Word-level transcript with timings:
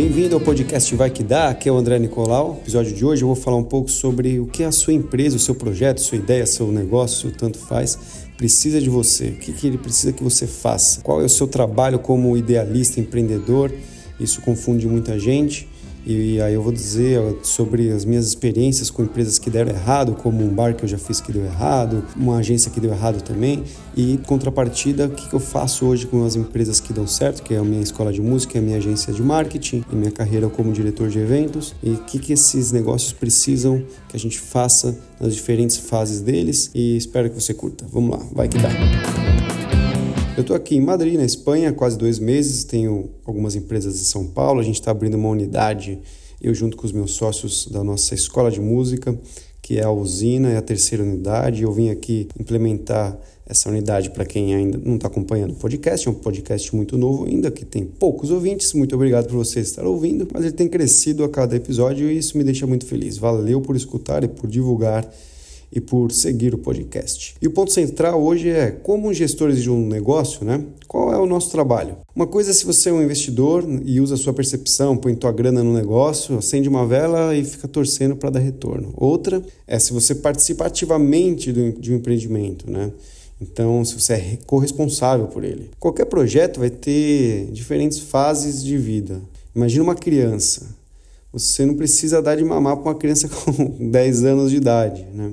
Bem-vindo 0.00 0.36
ao 0.36 0.40
podcast 0.40 0.94
Vai 0.94 1.10
Que 1.10 1.24
Dá, 1.24 1.48
aqui 1.48 1.68
é 1.68 1.72
o 1.72 1.76
André 1.76 1.98
Nicolau. 1.98 2.52
No 2.52 2.60
episódio 2.60 2.94
de 2.94 3.04
hoje 3.04 3.22
eu 3.22 3.26
vou 3.26 3.34
falar 3.34 3.56
um 3.56 3.64
pouco 3.64 3.90
sobre 3.90 4.38
o 4.38 4.46
que 4.46 4.62
a 4.62 4.70
sua 4.70 4.92
empresa, 4.92 5.34
o 5.34 5.40
seu 5.40 5.56
projeto, 5.56 6.00
sua 6.00 6.16
ideia, 6.16 6.46
seu 6.46 6.70
negócio, 6.70 7.32
tanto 7.32 7.58
faz, 7.58 7.98
precisa 8.36 8.80
de 8.80 8.88
você. 8.88 9.30
O 9.30 9.38
que, 9.38 9.52
que 9.52 9.66
ele 9.66 9.76
precisa 9.76 10.12
que 10.12 10.22
você 10.22 10.46
faça. 10.46 11.00
Qual 11.00 11.20
é 11.20 11.24
o 11.24 11.28
seu 11.28 11.48
trabalho 11.48 11.98
como 11.98 12.36
idealista, 12.36 13.00
empreendedor. 13.00 13.72
Isso 14.20 14.40
confunde 14.40 14.86
muita 14.86 15.18
gente. 15.18 15.68
E 16.10 16.40
aí 16.40 16.54
eu 16.54 16.62
vou 16.62 16.72
dizer 16.72 17.20
sobre 17.42 17.90
as 17.90 18.02
minhas 18.02 18.26
experiências 18.26 18.88
com 18.88 19.02
empresas 19.02 19.38
que 19.38 19.50
deram 19.50 19.70
errado, 19.70 20.14
como 20.14 20.42
um 20.42 20.48
bar 20.48 20.74
que 20.74 20.82
eu 20.82 20.88
já 20.88 20.96
fiz 20.96 21.20
que 21.20 21.30
deu 21.30 21.44
errado, 21.44 22.02
uma 22.16 22.38
agência 22.38 22.70
que 22.70 22.80
deu 22.80 22.90
errado 22.90 23.20
também, 23.20 23.62
e 23.94 24.18
contrapartida, 24.26 25.04
o 25.04 25.10
que 25.10 25.34
eu 25.34 25.38
faço 25.38 25.84
hoje 25.84 26.06
com 26.06 26.24
as 26.24 26.34
empresas 26.34 26.80
que 26.80 26.94
dão 26.94 27.06
certo, 27.06 27.42
que 27.42 27.52
é 27.52 27.58
a 27.58 27.62
minha 27.62 27.82
escola 27.82 28.10
de 28.10 28.22
música, 28.22 28.58
a 28.58 28.62
minha 28.62 28.78
agência 28.78 29.12
de 29.12 29.22
marketing, 29.22 29.84
e 29.92 29.94
minha 29.94 30.10
carreira 30.10 30.48
como 30.48 30.72
diretor 30.72 31.10
de 31.10 31.18
eventos, 31.18 31.74
e 31.82 31.90
o 31.90 31.98
que, 31.98 32.18
que 32.18 32.32
esses 32.32 32.72
negócios 32.72 33.12
precisam 33.12 33.84
que 34.08 34.16
a 34.16 34.18
gente 34.18 34.40
faça 34.40 34.98
nas 35.20 35.34
diferentes 35.34 35.76
fases 35.76 36.22
deles, 36.22 36.70
e 36.74 36.96
espero 36.96 37.28
que 37.28 37.38
você 37.38 37.52
curta. 37.52 37.84
Vamos 37.92 38.18
lá, 38.18 38.26
vai 38.32 38.48
que 38.48 38.56
dá! 38.56 39.37
Eu 40.38 40.42
estou 40.42 40.54
aqui 40.54 40.76
em 40.76 40.80
Madrid, 40.80 41.16
na 41.16 41.24
Espanha, 41.24 41.72
quase 41.72 41.98
dois 41.98 42.20
meses. 42.20 42.62
Tenho 42.62 43.10
algumas 43.24 43.56
empresas 43.56 44.00
em 44.00 44.04
São 44.04 44.24
Paulo. 44.24 44.60
A 44.60 44.62
gente 44.62 44.76
está 44.76 44.92
abrindo 44.92 45.16
uma 45.16 45.30
unidade, 45.30 45.98
eu 46.40 46.54
junto 46.54 46.76
com 46.76 46.86
os 46.86 46.92
meus 46.92 47.10
sócios 47.10 47.66
da 47.66 47.82
nossa 47.82 48.14
escola 48.14 48.48
de 48.48 48.60
música, 48.60 49.18
que 49.60 49.80
é 49.80 49.82
a 49.82 49.90
usina, 49.90 50.52
é 50.52 50.56
a 50.56 50.62
terceira 50.62 51.02
unidade. 51.02 51.64
Eu 51.64 51.72
vim 51.72 51.90
aqui 51.90 52.28
implementar 52.38 53.18
essa 53.44 53.68
unidade 53.68 54.10
para 54.10 54.24
quem 54.24 54.54
ainda 54.54 54.78
não 54.78 54.94
está 54.94 55.08
acompanhando 55.08 55.54
o 55.54 55.56
podcast. 55.56 56.06
É 56.06 56.10
um 56.12 56.14
podcast 56.14 56.76
muito 56.76 56.96
novo 56.96 57.24
ainda, 57.24 57.50
que 57.50 57.64
tem 57.64 57.84
poucos 57.84 58.30
ouvintes. 58.30 58.72
Muito 58.74 58.94
obrigado 58.94 59.26
por 59.26 59.38
você 59.38 59.58
estar 59.58 59.84
ouvindo, 59.84 60.28
mas 60.32 60.44
ele 60.44 60.52
tem 60.52 60.68
crescido 60.68 61.24
a 61.24 61.28
cada 61.28 61.56
episódio 61.56 62.08
e 62.08 62.16
isso 62.16 62.38
me 62.38 62.44
deixa 62.44 62.64
muito 62.64 62.86
feliz. 62.86 63.18
Valeu 63.18 63.60
por 63.60 63.74
escutar 63.74 64.22
e 64.22 64.28
por 64.28 64.48
divulgar 64.48 65.04
e 65.72 65.80
por 65.80 66.10
seguir 66.12 66.54
o 66.54 66.58
podcast. 66.58 67.34
E 67.40 67.46
o 67.46 67.50
ponto 67.50 67.72
central 67.72 68.22
hoje 68.22 68.48
é 68.48 68.70
como 68.70 69.12
gestores 69.12 69.62
de 69.62 69.70
um 69.70 69.86
negócio, 69.86 70.44
né? 70.44 70.64
Qual 70.86 71.12
é 71.12 71.18
o 71.18 71.26
nosso 71.26 71.50
trabalho? 71.50 71.96
Uma 72.14 72.26
coisa 72.26 72.50
é 72.50 72.54
se 72.54 72.64
você 72.64 72.88
é 72.88 72.92
um 72.92 73.02
investidor 73.02 73.64
e 73.84 74.00
usa 74.00 74.14
a 74.14 74.18
sua 74.18 74.32
percepção, 74.32 74.96
põe 74.96 75.14
tua 75.14 75.32
grana 75.32 75.62
no 75.62 75.74
negócio, 75.74 76.38
acende 76.38 76.68
uma 76.68 76.86
vela 76.86 77.36
e 77.36 77.44
fica 77.44 77.68
torcendo 77.68 78.16
para 78.16 78.30
dar 78.30 78.40
retorno. 78.40 78.92
Outra 78.96 79.42
é 79.66 79.78
se 79.78 79.92
você 79.92 80.14
participa 80.14 80.66
ativamente 80.66 81.52
de 81.52 81.92
um 81.92 81.96
empreendimento, 81.96 82.70
né? 82.70 82.90
Então, 83.40 83.84
se 83.84 83.94
você 83.94 84.14
é 84.14 84.38
corresponsável 84.46 85.28
por 85.28 85.44
ele. 85.44 85.70
Qualquer 85.78 86.06
projeto 86.06 86.58
vai 86.58 86.70
ter 86.70 87.48
diferentes 87.52 87.98
fases 88.00 88.64
de 88.64 88.76
vida. 88.76 89.20
Imagina 89.54 89.84
uma 89.84 89.94
criança. 89.94 90.76
Você 91.32 91.64
não 91.64 91.74
precisa 91.74 92.20
dar 92.20 92.36
de 92.36 92.42
mamar 92.42 92.76
para 92.76 92.90
uma 92.90 92.94
criança 92.94 93.28
com 93.30 93.90
10 93.90 94.24
anos 94.24 94.50
de 94.50 94.56
idade, 94.56 95.06
né? 95.14 95.32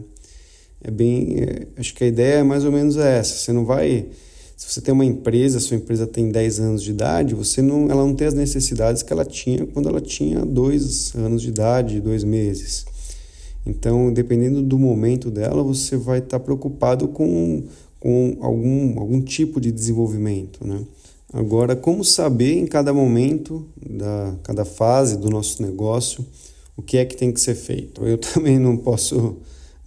É 0.85 0.91
bem. 0.91 1.37
É, 1.39 1.67
acho 1.77 1.93
que 1.95 2.03
a 2.03 2.07
ideia 2.07 2.35
é 2.35 2.43
mais 2.43 2.63
ou 2.63 2.71
menos 2.71 2.95
essa. 2.95 3.35
Você 3.37 3.51
não 3.51 3.65
vai. 3.65 4.05
Se 4.55 4.71
você 4.71 4.79
tem 4.79 4.93
uma 4.93 5.03
empresa, 5.03 5.59
sua 5.59 5.75
empresa 5.75 6.07
tem 6.07 6.31
10 6.31 6.59
anos 6.59 6.83
de 6.83 6.91
idade, 6.91 7.35
você 7.35 7.61
não, 7.61 7.89
ela 7.91 8.05
não 8.05 8.15
tem 8.15 8.27
as 8.27 8.33
necessidades 8.33 9.03
que 9.03 9.11
ela 9.11 9.25
tinha 9.25 9.65
quando 9.65 9.89
ela 9.89 9.99
tinha 9.99 10.45
dois 10.45 11.13
anos 11.15 11.41
de 11.41 11.49
idade, 11.49 11.99
dois 11.99 12.23
meses. 12.23 12.85
Então, 13.65 14.13
dependendo 14.13 14.61
do 14.61 14.77
momento 14.79 15.29
dela, 15.29 15.61
você 15.61 15.97
vai 15.97 16.19
estar 16.19 16.39
preocupado 16.39 17.07
com, 17.09 17.63
com 17.99 18.37
algum, 18.39 18.97
algum 18.99 19.19
tipo 19.19 19.59
de 19.59 19.71
desenvolvimento. 19.71 20.65
Né? 20.65 20.81
Agora, 21.33 21.75
como 21.75 22.05
saber 22.05 22.53
em 22.53 22.67
cada 22.67 22.93
momento, 22.93 23.67
da 23.85 24.35
cada 24.43 24.63
fase 24.63 25.17
do 25.17 25.29
nosso 25.29 25.61
negócio, 25.63 26.23
o 26.77 26.81
que 26.81 26.97
é 26.97 27.03
que 27.03 27.17
tem 27.17 27.31
que 27.31 27.41
ser 27.41 27.55
feito? 27.55 28.05
Eu 28.05 28.17
também 28.21 28.57
não 28.57 28.77
posso 28.77 29.35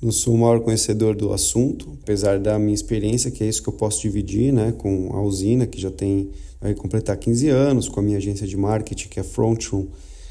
não 0.01 0.13
sou 0.13 0.35
o 0.35 0.39
maior 0.39 0.61
conhecedor 0.61 1.17
do 1.17 1.33
assunto, 1.33 1.99
apesar 2.03 2.39
da 2.39 2.59
minha 2.59 2.75
experiência, 2.75 3.31
que 3.31 3.43
é 3.43 3.49
isso 3.49 3.63
que 3.63 3.69
eu 3.69 3.73
posso 3.73 4.01
dividir 4.01 4.53
né, 4.53 4.73
com 4.73 5.11
a 5.13 5.21
usina, 5.21 5.67
que 5.67 5.81
já 5.81 5.91
tem, 5.91 6.31
vai 6.61 6.73
completar 6.73 7.17
15 7.17 7.49
anos, 7.49 7.89
com 7.89 7.99
a 7.99 8.03
minha 8.03 8.17
agência 8.17 8.47
de 8.47 8.57
marketing, 8.57 9.09
que 9.09 9.19
é 9.19 9.25
Frontroom, 9.25 9.87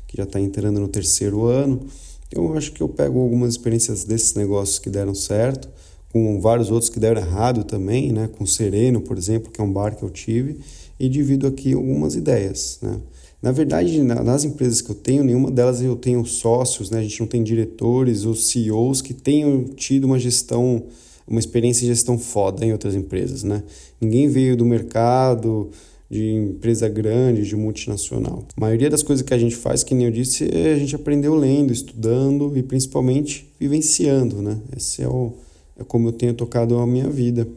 que 0.07 0.15
já 0.15 0.23
está 0.23 0.39
entrando 0.39 0.79
no 0.79 0.87
terceiro 0.87 1.45
ano. 1.45 1.85
Eu 2.31 2.57
acho 2.57 2.71
que 2.71 2.81
eu 2.81 2.87
pego 2.87 3.19
algumas 3.19 3.51
experiências 3.51 4.05
desses 4.05 4.35
negócios 4.35 4.79
que 4.79 4.89
deram 4.89 5.13
certo, 5.13 5.67
com 6.13 6.39
vários 6.39 6.71
outros 6.71 6.89
que 6.89 6.99
deram 6.99 7.21
errado 7.21 7.65
também, 7.65 8.13
né, 8.13 8.29
com 8.37 8.45
Sereno, 8.45 9.01
por 9.01 9.17
exemplo, 9.17 9.51
que 9.51 9.59
é 9.59 9.63
um 9.63 9.71
bar 9.71 9.95
que 9.95 10.03
eu 10.03 10.09
tive, 10.09 10.59
e 10.97 11.09
divido 11.09 11.45
aqui 11.45 11.73
algumas 11.73 12.15
ideias. 12.15 12.79
Né. 12.81 12.99
Na 13.41 13.51
verdade, 13.51 14.01
nas 14.01 14.43
empresas 14.43 14.81
que 14.81 14.89
eu 14.89 14.95
tenho, 14.95 15.23
nenhuma 15.23 15.51
delas 15.51 15.81
eu 15.81 15.95
tenho 15.95 16.25
sócios, 16.25 16.89
né? 16.89 16.99
A 16.99 17.03
gente 17.03 17.19
não 17.19 17.27
tem 17.27 17.43
diretores 17.43 18.25
ou 18.25 18.33
CEOs 18.33 19.01
que 19.01 19.13
tenham 19.13 19.63
tido 19.63 20.05
uma 20.05 20.17
gestão, 20.17 20.83
uma 21.27 21.39
experiência 21.39 21.81
de 21.81 21.87
gestão 21.87 22.17
foda 22.17 22.65
em 22.65 22.71
outras 22.71 22.95
empresas, 22.95 23.43
né? 23.43 23.63
Ninguém 24.01 24.27
veio 24.27 24.57
do 24.57 24.65
mercado 24.65 25.69
de 26.09 26.31
empresa 26.31 26.87
grande, 26.87 27.43
de 27.43 27.55
multinacional. 27.55 28.45
A 28.55 28.61
maioria 28.61 28.89
das 28.89 29.03
coisas 29.03 29.25
que 29.25 29.33
a 29.33 29.37
gente 29.37 29.55
faz, 29.55 29.83
que 29.83 29.93
nem 29.93 30.05
eu 30.05 30.11
disse, 30.11 30.49
é 30.51 30.73
a 30.73 30.77
gente 30.77 30.95
aprendeu 30.95 31.35
lendo, 31.35 31.71
estudando 31.71 32.57
e 32.57 32.63
principalmente 32.63 33.47
vivenciando, 33.59 34.41
né? 34.41 34.57
Esse 34.75 35.03
é, 35.03 35.07
o, 35.07 35.33
é 35.77 35.83
como 35.83 36.07
eu 36.07 36.13
tenho 36.13 36.33
tocado 36.33 36.77
a 36.79 36.87
minha 36.87 37.09
vida 37.09 37.47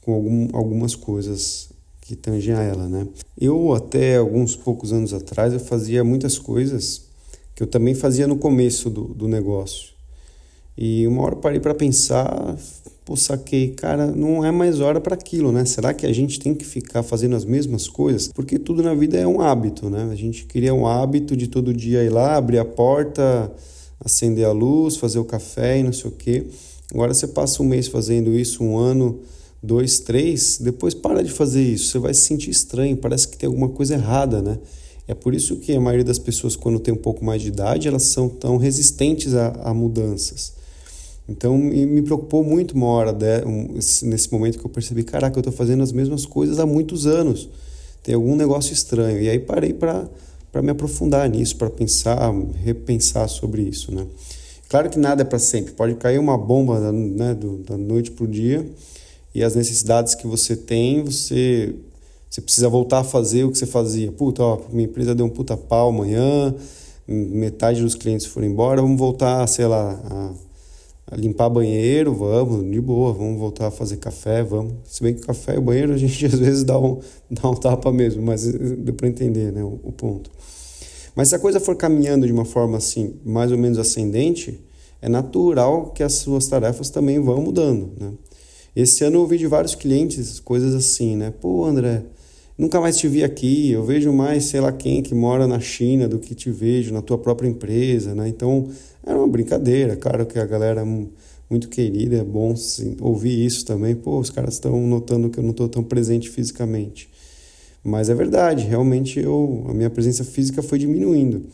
com 0.00 0.12
algum, 0.14 0.48
algumas 0.52 0.96
coisas 0.96 1.69
que 2.10 2.16
tangem 2.16 2.52
a 2.52 2.60
ela, 2.60 2.88
né? 2.88 3.06
Eu 3.40 3.72
até 3.72 4.16
alguns 4.16 4.56
poucos 4.56 4.92
anos 4.92 5.14
atrás 5.14 5.52
eu 5.52 5.60
fazia 5.60 6.02
muitas 6.02 6.38
coisas 6.38 7.02
que 7.54 7.62
eu 7.62 7.68
também 7.68 7.94
fazia 7.94 8.26
no 8.26 8.36
começo 8.36 8.90
do, 8.90 9.04
do 9.04 9.28
negócio. 9.28 9.90
E 10.76 11.06
uma 11.06 11.22
hora 11.22 11.36
parei 11.36 11.60
para 11.60 11.72
pensar, 11.72 12.56
pô, 13.04 13.14
saquei, 13.14 13.74
cara, 13.74 14.08
não 14.08 14.44
é 14.44 14.50
mais 14.50 14.80
hora 14.80 15.00
para 15.00 15.14
aquilo, 15.14 15.52
né? 15.52 15.64
Será 15.64 15.94
que 15.94 16.04
a 16.04 16.12
gente 16.12 16.40
tem 16.40 16.52
que 16.52 16.64
ficar 16.64 17.04
fazendo 17.04 17.36
as 17.36 17.44
mesmas 17.44 17.86
coisas? 17.86 18.26
Porque 18.34 18.58
tudo 18.58 18.82
na 18.82 18.94
vida 18.94 19.16
é 19.16 19.26
um 19.26 19.40
hábito, 19.40 19.88
né? 19.88 20.08
A 20.10 20.16
gente 20.16 20.46
cria 20.46 20.74
um 20.74 20.88
hábito 20.88 21.36
de 21.36 21.46
todo 21.46 21.72
dia 21.72 22.02
ir 22.02 22.10
lá, 22.10 22.34
abrir 22.34 22.58
a 22.58 22.64
porta, 22.64 23.52
acender 24.04 24.46
a 24.46 24.52
luz, 24.52 24.96
fazer 24.96 25.20
o 25.20 25.24
café 25.24 25.78
e 25.78 25.84
não 25.84 25.92
sei 25.92 26.10
o 26.10 26.12
quê. 26.12 26.44
Agora 26.92 27.14
você 27.14 27.28
passa 27.28 27.62
um 27.62 27.66
mês 27.66 27.86
fazendo 27.86 28.34
isso, 28.34 28.64
um 28.64 28.76
ano 28.76 29.20
dois, 29.62 30.00
três, 30.00 30.58
depois 30.58 30.94
para 30.94 31.22
de 31.22 31.30
fazer 31.30 31.62
isso. 31.62 31.90
Você 31.90 31.98
vai 31.98 32.14
se 32.14 32.22
sentir 32.22 32.50
estranho, 32.50 32.96
parece 32.96 33.28
que 33.28 33.36
tem 33.36 33.46
alguma 33.46 33.68
coisa 33.68 33.94
errada, 33.94 34.40
né? 34.40 34.58
É 35.06 35.14
por 35.14 35.34
isso 35.34 35.56
que 35.56 35.72
a 35.74 35.80
maioria 35.80 36.04
das 36.04 36.18
pessoas, 36.18 36.54
quando 36.54 36.78
tem 36.78 36.94
um 36.94 36.96
pouco 36.96 37.24
mais 37.24 37.42
de 37.42 37.48
idade, 37.48 37.88
elas 37.88 38.04
são 38.04 38.28
tão 38.28 38.56
resistentes 38.56 39.34
a, 39.34 39.48
a 39.64 39.74
mudanças. 39.74 40.52
Então, 41.28 41.56
me 41.58 42.02
preocupou 42.02 42.42
muito 42.42 42.74
uma 42.74 42.86
hora, 42.86 43.12
de, 43.12 43.44
um, 43.44 43.74
nesse 43.74 44.32
momento 44.32 44.58
que 44.58 44.64
eu 44.64 44.70
percebi, 44.70 45.02
caraca, 45.02 45.36
eu 45.36 45.40
estou 45.40 45.52
fazendo 45.52 45.82
as 45.82 45.92
mesmas 45.92 46.24
coisas 46.24 46.58
há 46.58 46.66
muitos 46.66 47.06
anos. 47.06 47.48
Tem 48.02 48.14
algum 48.14 48.34
negócio 48.34 48.72
estranho. 48.72 49.20
E 49.20 49.28
aí 49.28 49.38
parei 49.38 49.72
para 49.72 50.08
me 50.62 50.70
aprofundar 50.70 51.28
nisso, 51.28 51.56
para 51.56 51.70
pensar, 51.70 52.32
repensar 52.62 53.28
sobre 53.28 53.62
isso, 53.62 53.94
né? 53.94 54.06
Claro 54.68 54.88
que 54.88 54.98
nada 54.98 55.22
é 55.22 55.24
para 55.24 55.38
sempre. 55.40 55.72
Pode 55.72 55.96
cair 55.96 56.18
uma 56.18 56.38
bomba 56.38 56.92
né, 56.92 57.34
do, 57.34 57.58
da 57.58 57.76
noite 57.76 58.12
para 58.12 58.24
o 58.24 58.28
dia 58.28 58.64
e 59.34 59.42
as 59.44 59.54
necessidades 59.54 60.14
que 60.14 60.26
você 60.26 60.56
tem, 60.56 61.04
você, 61.04 61.74
você 62.28 62.40
precisa 62.40 62.68
voltar 62.68 63.00
a 63.00 63.04
fazer 63.04 63.44
o 63.44 63.50
que 63.50 63.58
você 63.58 63.66
fazia. 63.66 64.10
Puta, 64.10 64.42
ó, 64.42 64.60
minha 64.72 64.88
empresa 64.88 65.14
deu 65.14 65.26
um 65.26 65.30
puta 65.30 65.56
pau 65.56 65.90
amanhã, 65.90 66.54
metade 67.06 67.82
dos 67.82 67.94
clientes 67.94 68.26
foram 68.26 68.46
embora, 68.46 68.80
vamos 68.80 68.98
voltar, 68.98 69.46
sei 69.46 69.66
lá, 69.66 70.00
a, 70.04 71.14
a 71.14 71.16
limpar 71.16 71.48
banheiro, 71.48 72.14
vamos, 72.14 72.68
de 72.70 72.80
boa, 72.80 73.12
vamos 73.12 73.38
voltar 73.38 73.68
a 73.68 73.70
fazer 73.70 73.96
café, 73.96 74.42
vamos. 74.42 74.74
Se 74.84 75.02
bem 75.02 75.14
que 75.14 75.22
café 75.22 75.56
e 75.56 75.60
banheiro 75.60 75.92
a 75.92 75.96
gente 75.96 76.24
às 76.26 76.38
vezes 76.38 76.64
dá 76.64 76.78
um, 76.78 77.00
dá 77.30 77.48
um 77.48 77.54
tapa 77.54 77.92
mesmo, 77.92 78.22
mas 78.22 78.46
eh, 78.46 78.52
deu 78.52 78.94
para 78.94 79.08
entender 79.08 79.52
né, 79.52 79.62
o, 79.62 79.78
o 79.82 79.92
ponto. 79.92 80.30
Mas 81.14 81.28
se 81.28 81.34
a 81.34 81.38
coisa 81.38 81.58
for 81.58 81.76
caminhando 81.76 82.26
de 82.26 82.32
uma 82.32 82.44
forma 82.44 82.78
assim, 82.78 83.14
mais 83.24 83.50
ou 83.50 83.58
menos 83.58 83.78
ascendente, 83.78 84.60
é 85.02 85.08
natural 85.08 85.90
que 85.90 86.02
as 86.02 86.14
suas 86.14 86.46
tarefas 86.46 86.90
também 86.90 87.18
vão 87.18 87.40
mudando, 87.42 87.90
né? 87.98 88.12
Esse 88.74 89.04
ano 89.04 89.16
eu 89.16 89.20
ouvi 89.20 89.36
de 89.36 89.46
vários 89.46 89.74
clientes 89.74 90.38
coisas 90.38 90.74
assim, 90.74 91.16
né? 91.16 91.32
Pô, 91.40 91.64
André, 91.64 92.04
nunca 92.56 92.80
mais 92.80 92.96
te 92.96 93.08
vi 93.08 93.24
aqui, 93.24 93.70
eu 93.70 93.84
vejo 93.84 94.12
mais 94.12 94.44
sei 94.44 94.60
lá 94.60 94.70
quem 94.70 95.02
que 95.02 95.14
mora 95.14 95.46
na 95.46 95.58
China 95.58 96.08
do 96.08 96.18
que 96.18 96.34
te 96.34 96.50
vejo 96.50 96.92
na 96.92 97.02
tua 97.02 97.18
própria 97.18 97.48
empresa, 97.48 98.14
né? 98.14 98.28
Então, 98.28 98.68
era 99.04 99.18
uma 99.18 99.28
brincadeira, 99.28 99.96
claro 99.96 100.24
que 100.24 100.38
a 100.38 100.46
galera 100.46 100.82
é 100.82 100.84
muito 101.50 101.68
querida, 101.68 102.16
é 102.16 102.24
bom 102.24 102.54
sim, 102.54 102.96
ouvir 103.00 103.44
isso 103.44 103.64
também. 103.64 103.96
Pô, 103.96 104.20
os 104.20 104.30
caras 104.30 104.54
estão 104.54 104.86
notando 104.86 105.28
que 105.28 105.38
eu 105.38 105.42
não 105.42 105.50
estou 105.50 105.68
tão 105.68 105.82
presente 105.82 106.30
fisicamente. 106.30 107.10
Mas 107.82 108.08
é 108.08 108.14
verdade, 108.14 108.66
realmente 108.66 109.18
eu, 109.18 109.64
a 109.68 109.74
minha 109.74 109.90
presença 109.90 110.22
física 110.22 110.62
foi 110.62 110.78
diminuindo. 110.78 111.46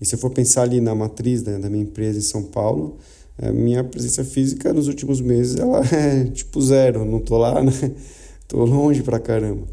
E 0.00 0.04
se 0.04 0.14
eu 0.14 0.18
for 0.18 0.30
pensar 0.30 0.62
ali 0.62 0.80
na 0.80 0.94
matriz 0.94 1.42
né, 1.42 1.58
da 1.58 1.70
minha 1.70 1.84
empresa 1.84 2.18
em 2.18 2.22
São 2.22 2.42
Paulo, 2.42 2.98
a 3.40 3.52
minha 3.52 3.82
presença 3.82 4.24
física 4.24 4.72
nos 4.72 4.88
últimos 4.88 5.20
meses 5.20 5.56
ela 5.56 5.80
é 5.94 6.24
tipo 6.24 6.60
zero, 6.60 7.04
não 7.04 7.20
tô 7.20 7.38
lá, 7.38 7.62
né? 7.62 7.72
Tô 8.46 8.64
longe 8.64 9.02
pra 9.02 9.18
caramba. 9.18 9.66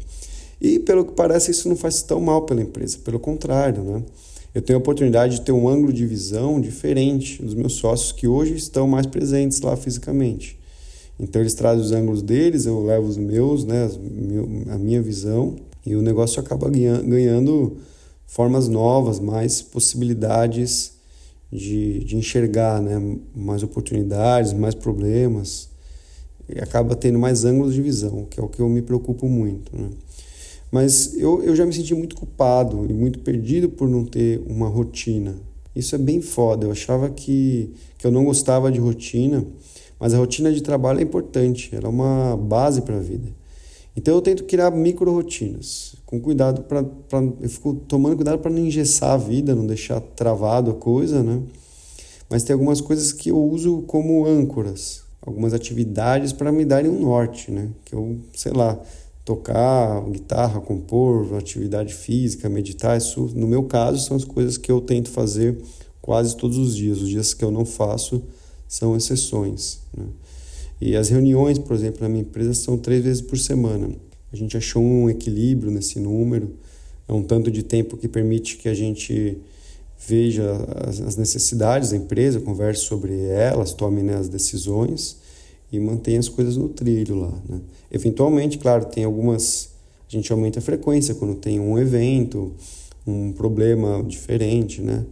E 0.60 0.78
pelo 0.78 1.04
que 1.04 1.12
parece 1.12 1.50
isso 1.50 1.68
não 1.68 1.76
faz 1.76 2.02
tão 2.02 2.20
mal 2.20 2.42
pela 2.42 2.62
empresa, 2.62 2.98
pelo 3.04 3.18
contrário, 3.18 3.82
né? 3.82 4.02
eu 4.54 4.62
tenho 4.62 4.78
a 4.78 4.80
oportunidade 4.80 5.36
de 5.36 5.42
ter 5.42 5.52
um 5.52 5.68
ângulo 5.68 5.92
de 5.92 6.06
visão 6.06 6.60
diferente 6.60 7.42
dos 7.42 7.54
meus 7.54 7.74
sócios 7.74 8.12
que 8.12 8.26
hoje 8.26 8.54
estão 8.56 8.88
mais 8.88 9.06
presentes 9.06 9.60
lá 9.60 9.76
fisicamente. 9.76 10.58
Então 11.18 11.42
eles 11.42 11.54
trazem 11.54 11.84
os 11.84 11.92
ângulos 11.92 12.22
deles, 12.22 12.66
eu 12.66 12.84
levo 12.84 13.06
os 13.06 13.16
meus, 13.16 13.64
né, 13.64 13.90
a 14.70 14.78
minha 14.78 15.02
visão, 15.02 15.56
e 15.84 15.94
o 15.94 16.02
negócio 16.02 16.40
acaba 16.40 16.70
ganhando 16.70 17.76
formas 18.26 18.68
novas, 18.68 19.18
mais 19.20 19.62
possibilidades 19.62 20.92
de, 21.52 22.00
de 22.00 22.16
enxergar 22.16 22.80
né, 22.80 23.18
mais 23.34 23.62
oportunidades, 23.62 24.52
mais 24.52 24.74
problemas, 24.74 25.68
e 26.48 26.58
acaba 26.60 26.94
tendo 26.94 27.18
mais 27.18 27.44
ângulos 27.44 27.74
de 27.74 27.82
visão, 27.82 28.26
que 28.30 28.40
é 28.40 28.42
o 28.42 28.48
que 28.48 28.60
eu 28.60 28.68
me 28.68 28.82
preocupo 28.82 29.28
muito. 29.28 29.76
Né? 29.76 29.90
Mas 30.70 31.14
eu, 31.18 31.42
eu 31.42 31.54
já 31.56 31.64
me 31.64 31.72
senti 31.72 31.94
muito 31.94 32.16
culpado 32.16 32.86
e 32.88 32.92
muito 32.92 33.18
perdido 33.20 33.68
por 33.68 33.88
não 33.88 34.04
ter 34.04 34.42
uma 34.46 34.68
rotina. 34.68 35.36
Isso 35.74 35.94
é 35.94 35.98
bem 35.98 36.20
foda. 36.20 36.66
Eu 36.66 36.72
achava 36.72 37.10
que, 37.10 37.72
que 37.96 38.06
eu 38.06 38.10
não 38.10 38.24
gostava 38.24 38.70
de 38.70 38.78
rotina, 38.78 39.44
mas 39.98 40.14
a 40.14 40.18
rotina 40.18 40.52
de 40.52 40.62
trabalho 40.62 41.00
é 41.00 41.02
importante, 41.02 41.74
ela 41.74 41.86
é 41.86 41.88
uma 41.88 42.36
base 42.36 42.82
para 42.82 42.96
a 42.96 43.00
vida. 43.00 43.28
Então 43.96 44.14
eu 44.14 44.20
tento 44.20 44.44
criar 44.44 44.70
micro 44.70 45.12
rotinas, 45.12 45.94
com 46.08 46.18
cuidado 46.18 46.62
para 46.62 46.82
eu 47.38 47.50
fico 47.50 47.74
tomando 47.86 48.16
cuidado 48.16 48.38
para 48.38 48.50
não 48.50 48.60
engessar 48.60 49.10
a 49.10 49.16
vida, 49.18 49.54
não 49.54 49.66
deixar 49.66 50.00
travado 50.00 50.70
a 50.70 50.74
coisa, 50.74 51.22
né? 51.22 51.42
Mas 52.30 52.42
tem 52.42 52.54
algumas 52.54 52.80
coisas 52.80 53.12
que 53.12 53.30
eu 53.30 53.38
uso 53.38 53.82
como 53.82 54.24
âncoras, 54.24 55.02
algumas 55.20 55.52
atividades 55.52 56.32
para 56.32 56.50
me 56.50 56.64
darem 56.64 56.90
um 56.90 57.02
norte, 57.02 57.50
né? 57.50 57.68
Que 57.84 57.94
eu, 57.94 58.18
sei 58.34 58.52
lá, 58.52 58.80
tocar 59.22 60.00
guitarra, 60.08 60.62
compor, 60.62 61.34
atividade 61.36 61.92
física, 61.92 62.48
meditar, 62.48 62.96
isso 62.96 63.30
no 63.34 63.46
meu 63.46 63.64
caso 63.64 64.02
são 64.02 64.16
as 64.16 64.24
coisas 64.24 64.56
que 64.56 64.72
eu 64.72 64.80
tento 64.80 65.10
fazer 65.10 65.58
quase 66.00 66.34
todos 66.38 66.56
os 66.56 66.74
dias. 66.74 67.02
Os 67.02 67.10
dias 67.10 67.34
que 67.34 67.44
eu 67.44 67.50
não 67.50 67.66
faço 67.66 68.22
são 68.66 68.96
exceções. 68.96 69.80
Né? 69.94 70.06
E 70.80 70.96
as 70.96 71.10
reuniões, 71.10 71.58
por 71.58 71.74
exemplo, 71.74 72.00
na 72.00 72.08
minha 72.08 72.22
empresa 72.22 72.54
são 72.54 72.78
três 72.78 73.04
vezes 73.04 73.20
por 73.20 73.38
semana. 73.38 73.90
A 74.32 74.36
gente 74.36 74.56
achou 74.56 74.82
um 74.82 75.08
equilíbrio 75.08 75.70
nesse 75.70 75.98
número, 75.98 76.54
é 77.06 77.12
um 77.12 77.22
tanto 77.22 77.50
de 77.50 77.62
tempo 77.62 77.96
que 77.96 78.06
permite 78.06 78.56
que 78.56 78.68
a 78.68 78.74
gente 78.74 79.38
veja 80.06 80.52
as 80.86 81.16
necessidades 81.16 81.90
da 81.90 81.96
empresa, 81.96 82.40
converse 82.40 82.82
sobre 82.82 83.14
elas, 83.26 83.72
tome 83.72 84.02
né, 84.02 84.14
as 84.14 84.28
decisões 84.28 85.16
e 85.72 85.78
mantém 85.78 86.18
as 86.18 86.28
coisas 86.28 86.56
no 86.56 86.68
trilho 86.68 87.16
lá. 87.16 87.32
Né? 87.48 87.60
Eventualmente, 87.90 88.58
claro, 88.58 88.84
tem 88.86 89.04
algumas. 89.04 89.70
A 90.08 90.10
gente 90.10 90.32
aumenta 90.32 90.58
a 90.58 90.62
frequência 90.62 91.14
quando 91.14 91.34
tem 91.34 91.60
um 91.60 91.78
evento, 91.78 92.54
um 93.06 93.32
problema 93.32 94.02
diferente, 94.02 94.80
né? 94.80 95.04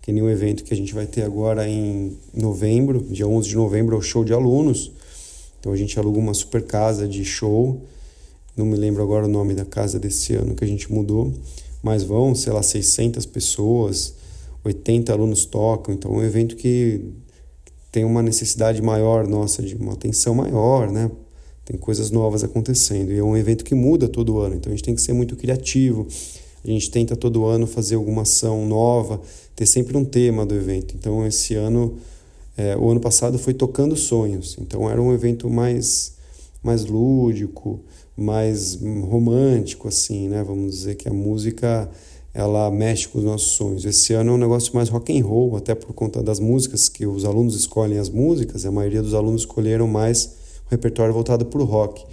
Que 0.00 0.10
nem 0.10 0.22
o 0.22 0.30
evento 0.30 0.64
que 0.64 0.72
a 0.72 0.76
gente 0.76 0.94
vai 0.94 1.06
ter 1.06 1.22
agora 1.22 1.68
em 1.68 2.16
novembro, 2.32 3.00
dia 3.10 3.26
11 3.26 3.46
de 3.46 3.56
novembro, 3.56 3.94
é 3.94 3.98
o 3.98 4.02
show 4.02 4.24
de 4.24 4.32
alunos. 4.32 4.90
Então 5.60 5.70
a 5.70 5.76
gente 5.76 5.98
aluga 5.98 6.18
uma 6.18 6.32
super 6.32 6.62
casa 6.62 7.06
de 7.06 7.24
show. 7.26 7.82
Não 8.58 8.66
me 8.66 8.76
lembro 8.76 9.00
agora 9.00 9.24
o 9.24 9.28
nome 9.28 9.54
da 9.54 9.64
casa 9.64 10.00
desse 10.00 10.34
ano 10.34 10.56
que 10.56 10.64
a 10.64 10.66
gente 10.66 10.92
mudou, 10.92 11.32
mas 11.80 12.02
vão, 12.02 12.34
sei 12.34 12.52
lá, 12.52 12.60
600 12.60 13.24
pessoas, 13.24 14.14
80 14.64 15.12
alunos 15.12 15.46
tocam. 15.46 15.94
Então 15.94 16.12
é 16.12 16.18
um 16.18 16.24
evento 16.24 16.56
que 16.56 17.00
tem 17.92 18.04
uma 18.04 18.20
necessidade 18.20 18.82
maior 18.82 19.28
nossa 19.28 19.62
de 19.62 19.76
uma 19.76 19.92
atenção 19.92 20.34
maior, 20.34 20.90
né? 20.90 21.08
Tem 21.64 21.78
coisas 21.78 22.10
novas 22.10 22.42
acontecendo 22.42 23.12
e 23.12 23.18
é 23.18 23.22
um 23.22 23.36
evento 23.36 23.64
que 23.64 23.76
muda 23.76 24.08
todo 24.08 24.40
ano, 24.40 24.56
então 24.56 24.72
a 24.72 24.74
gente 24.74 24.84
tem 24.84 24.94
que 24.94 25.02
ser 25.02 25.12
muito 25.12 25.36
criativo. 25.36 26.08
A 26.64 26.68
gente 26.68 26.90
tenta 26.90 27.14
todo 27.14 27.44
ano 27.44 27.64
fazer 27.64 27.94
alguma 27.94 28.22
ação 28.22 28.66
nova, 28.66 29.20
ter 29.54 29.66
sempre 29.66 29.96
um 29.96 30.04
tema 30.04 30.44
do 30.44 30.54
evento. 30.56 30.96
Então 30.98 31.24
esse 31.24 31.54
ano, 31.54 31.96
é, 32.56 32.76
o 32.76 32.90
ano 32.90 32.98
passado 32.98 33.38
foi 33.38 33.54
tocando 33.54 33.94
sonhos, 33.94 34.56
então 34.60 34.90
era 34.90 35.00
um 35.00 35.14
evento 35.14 35.48
mais 35.48 36.17
mais 36.62 36.84
lúdico, 36.84 37.80
mais 38.16 38.78
romântico 39.02 39.88
assim, 39.88 40.28
né? 40.28 40.42
Vamos 40.42 40.74
dizer 40.74 40.96
que 40.96 41.08
a 41.08 41.12
música 41.12 41.90
ela 42.34 42.70
mexe 42.70 43.08
com 43.08 43.18
os 43.18 43.24
nossos 43.24 43.52
sonhos. 43.52 43.84
Esse 43.84 44.12
ano 44.12 44.32
é 44.32 44.34
um 44.34 44.38
negócio 44.38 44.74
mais 44.74 44.88
rock 44.88 45.18
and 45.18 45.24
roll, 45.24 45.56
até 45.56 45.74
por 45.74 45.92
conta 45.92 46.22
das 46.22 46.38
músicas 46.38 46.88
que 46.88 47.06
os 47.06 47.24
alunos 47.24 47.54
escolhem 47.54 47.98
as 47.98 48.08
músicas, 48.08 48.64
a 48.64 48.70
maioria 48.70 49.02
dos 49.02 49.14
alunos 49.14 49.42
escolheram 49.42 49.86
mais 49.86 50.26
um 50.66 50.70
repertório 50.70 51.12
voltado 51.12 51.46
para 51.46 51.60
o 51.60 51.64
rock. 51.64 52.04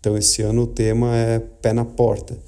Então 0.00 0.16
esse 0.16 0.42
ano 0.42 0.62
o 0.62 0.66
tema 0.66 1.16
é 1.16 1.38
pé 1.38 1.72
na 1.72 1.84
porta, 1.84 2.38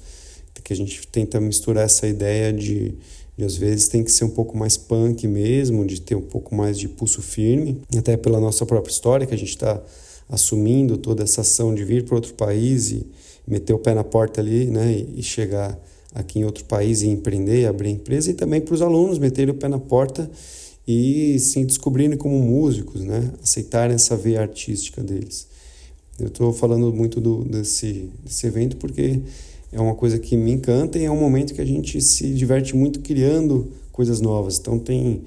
que 0.63 0.73
a 0.73 0.75
gente 0.75 1.05
tenta 1.07 1.39
misturar 1.39 1.83
essa 1.83 2.07
ideia 2.07 2.53
de, 2.53 2.95
de 3.37 3.43
às 3.43 3.57
vezes 3.57 3.87
tem 3.87 4.03
que 4.03 4.11
ser 4.11 4.23
um 4.23 4.29
pouco 4.29 4.57
mais 4.57 4.77
punk 4.77 5.27
mesmo, 5.27 5.85
de 5.85 5.99
ter 5.99 6.15
um 6.15 6.21
pouco 6.21 6.55
mais 6.55 6.79
de 6.79 6.87
pulso 6.87 7.21
firme, 7.21 7.81
até 7.97 8.15
pela 8.15 8.39
nossa 8.39 8.65
própria 8.65 8.91
história 8.91 9.27
que 9.27 9.33
a 9.33 9.37
gente 9.37 9.49
está 9.49 9.81
assumindo 10.31 10.97
toda 10.97 11.23
essa 11.23 11.41
ação 11.41 11.75
de 11.75 11.83
vir 11.83 12.05
para 12.05 12.15
outro 12.15 12.33
país 12.33 12.89
e 12.89 13.05
meter 13.45 13.73
o 13.73 13.79
pé 13.79 13.93
na 13.93 14.03
porta 14.03 14.39
ali, 14.39 14.65
né, 14.65 15.05
e, 15.15 15.21
chegar 15.21 15.77
aqui 16.15 16.39
em 16.39 16.45
outro 16.45 16.63
país 16.65 17.01
e 17.01 17.07
empreender, 17.07 17.65
abrir 17.67 17.89
empresa, 17.89 18.31
e 18.31 18.33
também 18.33 18.61
para 18.61 18.73
os 18.73 18.81
alunos 18.81 19.19
meterem 19.19 19.53
o 19.53 19.57
pé 19.57 19.67
na 19.67 19.79
porta 19.79 20.29
e 20.87 21.37
se 21.39 21.63
descobrirem 21.63 22.17
como 22.17 22.39
músicos, 22.39 23.01
né? 23.01 23.31
aceitarem 23.41 23.95
essa 23.95 24.17
veia 24.17 24.41
artística 24.41 25.01
deles. 25.01 25.47
Eu 26.19 26.27
estou 26.27 26.51
falando 26.51 26.91
muito 26.93 27.21
do, 27.21 27.43
desse, 27.43 28.09
desse 28.23 28.47
evento 28.47 28.77
porque 28.77 29.21
é 29.71 29.79
uma 29.79 29.95
coisa 29.95 30.19
que 30.19 30.35
me 30.35 30.51
encanta 30.51 30.97
e 30.99 31.05
é 31.05 31.11
um 31.11 31.19
momento 31.19 31.53
que 31.53 31.61
a 31.61 31.65
gente 31.65 32.01
se 32.01 32.33
diverte 32.33 32.75
muito 32.75 32.99
criando 32.99 33.71
coisas 33.91 34.19
novas. 34.19 34.57
Então 34.59 34.77
tem 34.77 35.21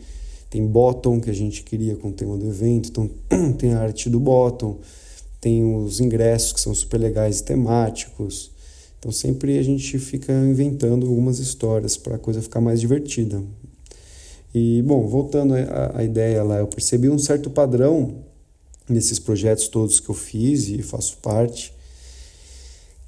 tem 0.54 0.64
bottom 0.64 1.20
que 1.20 1.28
a 1.28 1.34
gente 1.34 1.64
cria 1.64 1.96
com 1.96 2.10
o 2.10 2.12
tema 2.12 2.38
do 2.38 2.48
evento, 2.48 2.88
então 2.88 3.10
tem 3.58 3.74
a 3.74 3.80
arte 3.80 4.08
do 4.08 4.20
bottom, 4.20 4.78
tem 5.40 5.64
os 5.64 5.98
ingressos 5.98 6.52
que 6.52 6.60
são 6.60 6.72
super 6.72 6.98
legais 6.98 7.40
e 7.40 7.44
temáticos. 7.44 8.52
Então 8.96 9.10
sempre 9.10 9.58
a 9.58 9.62
gente 9.64 9.98
fica 9.98 10.32
inventando 10.32 11.08
algumas 11.08 11.40
histórias 11.40 11.96
para 11.96 12.14
a 12.14 12.18
coisa 12.20 12.40
ficar 12.40 12.60
mais 12.60 12.80
divertida. 12.80 13.42
E 14.54 14.80
bom, 14.82 15.08
voltando 15.08 15.54
à, 15.92 16.04
ideia 16.04 16.44
lá, 16.44 16.58
eu 16.58 16.68
percebi 16.68 17.10
um 17.10 17.18
certo 17.18 17.50
padrão 17.50 18.18
nesses 18.88 19.18
projetos 19.18 19.66
todos 19.66 19.98
que 19.98 20.08
eu 20.08 20.14
fiz 20.14 20.68
e 20.68 20.80
faço 20.82 21.16
parte. 21.16 21.74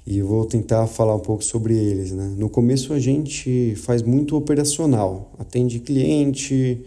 E 0.05 0.21
vou 0.21 0.43
tentar 0.43 0.85
falar 0.87 1.15
um 1.15 1.21
pouco 1.21 1.45
sobre 1.45 1.77
eles, 1.77 2.11
né? 2.11 2.29
No 2.37 2.49
começo 2.49 2.91
a 2.91 2.99
gente 2.99 3.73
faz 3.77 4.01
muito 4.01 4.35
operacional, 4.35 5.31
atende 5.39 5.79
cliente, 5.79 6.85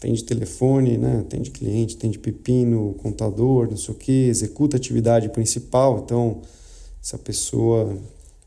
atende 0.00 0.24
telefone, 0.24 0.96
né? 0.96 1.18
Atende 1.20 1.50
cliente, 1.50 1.94
atende 1.94 2.18
pepino, 2.18 2.94
contador, 3.02 3.68
não 3.68 3.76
sei 3.76 3.94
o 3.94 3.96
que, 3.96 4.28
executa 4.28 4.78
atividade 4.78 5.28
principal. 5.28 6.02
Então, 6.02 6.40
se 7.02 7.14
a 7.14 7.18
pessoa 7.18 7.94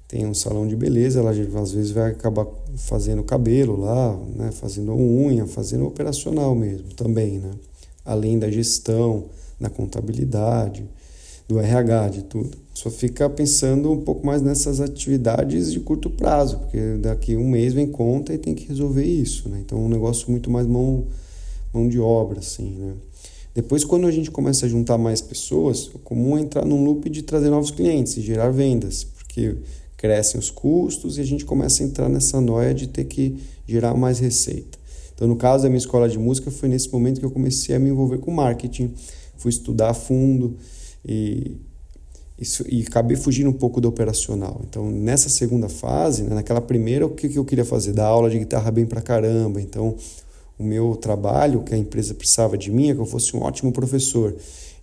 tem 0.07 0.25
um 0.25 0.33
salão 0.33 0.67
de 0.67 0.75
beleza, 0.75 1.19
ela 1.19 1.31
às 1.31 1.71
vezes 1.71 1.91
vai 1.91 2.11
acabar 2.11 2.47
fazendo 2.75 3.23
cabelo 3.23 3.79
lá, 3.79 4.19
né, 4.35 4.51
fazendo 4.51 4.93
unha, 4.93 5.45
fazendo 5.45 5.85
operacional 5.85 6.55
mesmo 6.55 6.93
também, 6.95 7.37
né? 7.37 7.51
Além 8.03 8.37
da 8.37 8.49
gestão, 8.49 9.25
da 9.59 9.69
contabilidade, 9.69 10.83
do 11.47 11.59
RH, 11.59 12.09
de 12.09 12.23
tudo. 12.23 12.57
Só 12.73 12.89
fica 12.89 13.29
pensando 13.29 13.91
um 13.91 14.01
pouco 14.01 14.25
mais 14.25 14.41
nessas 14.41 14.81
atividades 14.81 15.71
de 15.71 15.79
curto 15.79 16.09
prazo, 16.09 16.57
porque 16.59 16.97
daqui 16.99 17.37
um 17.37 17.47
mês 17.47 17.73
vem 17.73 17.87
conta 17.87 18.33
e 18.33 18.37
tem 18.37 18.55
que 18.55 18.67
resolver 18.67 19.05
isso, 19.05 19.47
né? 19.49 19.61
Então 19.63 19.77
é 19.77 19.81
um 19.81 19.89
negócio 19.89 20.29
muito 20.31 20.49
mais 20.49 20.65
mão, 20.65 21.05
mão 21.73 21.87
de 21.87 21.99
obra, 21.99 22.39
assim, 22.39 22.71
né? 22.71 22.93
Depois, 23.53 23.83
quando 23.83 24.07
a 24.07 24.11
gente 24.11 24.31
começa 24.31 24.65
a 24.65 24.69
juntar 24.69 24.97
mais 24.97 25.21
pessoas, 25.21 25.87
o 25.93 25.99
comum 25.99 26.37
é 26.37 26.41
entrar 26.41 26.65
num 26.65 26.83
loop 26.83 27.07
de 27.09 27.21
trazer 27.21 27.49
novos 27.49 27.69
clientes 27.69 28.17
e 28.17 28.21
gerar 28.21 28.49
vendas, 28.49 29.03
porque 29.03 29.55
crescem 29.95 30.39
os 30.39 30.49
custos 30.49 31.17
e 31.17 31.21
a 31.21 31.23
gente 31.23 31.45
começa 31.45 31.83
a 31.83 31.85
entrar 31.85 32.09
nessa 32.09 32.41
noia 32.41 32.73
de 32.73 32.87
ter 32.87 33.05
que 33.05 33.37
gerar 33.67 33.93
mais 33.93 34.19
receita. 34.19 34.77
Então, 35.13 35.27
no 35.27 35.35
caso 35.35 35.63
da 35.63 35.69
minha 35.69 35.77
escola 35.77 36.09
de 36.09 36.17
música, 36.17 36.49
foi 36.49 36.67
nesse 36.67 36.91
momento 36.91 37.19
que 37.19 37.25
eu 37.25 37.31
comecei 37.31 37.75
a 37.75 37.79
me 37.79 37.89
envolver 37.89 38.17
com 38.17 38.31
marketing, 38.31 38.91
fui 39.37 39.49
estudar 39.49 39.91
a 39.91 39.93
fundo 39.93 40.57
e, 41.05 41.55
isso, 42.39 42.65
e 42.67 42.81
acabei 42.81 43.15
fugindo 43.15 43.49
um 43.49 43.53
pouco 43.53 43.79
do 43.79 43.87
operacional. 43.87 44.61
Então, 44.67 44.89
nessa 44.89 45.29
segunda 45.29 45.69
fase, 45.69 46.23
né, 46.23 46.33
naquela 46.33 46.59
primeira, 46.59 47.05
o 47.05 47.09
que, 47.11 47.29
que 47.29 47.37
eu 47.37 47.45
queria 47.45 47.63
fazer? 47.63 47.93
Dar 47.93 48.07
aula 48.07 48.29
de 48.29 48.39
guitarra 48.39 48.71
bem 48.71 48.85
pra 48.85 49.01
caramba. 49.01 49.61
Então, 49.61 49.95
o 50.57 50.63
meu 50.63 50.95
trabalho, 50.95 51.63
que 51.63 51.73
a 51.73 51.77
empresa 51.77 52.13
precisava 52.13 52.57
de 52.57 52.71
mim, 52.71 52.89
é 52.89 52.93
que 52.93 52.99
eu 52.99 53.05
fosse 53.05 53.35
um 53.35 53.41
ótimo 53.41 53.71
professor. 53.71 54.35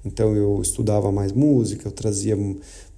Então 0.04 0.34
eu 0.34 0.60
estudava 0.62 1.12
mais 1.12 1.32
música, 1.32 1.88
eu 1.88 1.92
trazia 1.92 2.36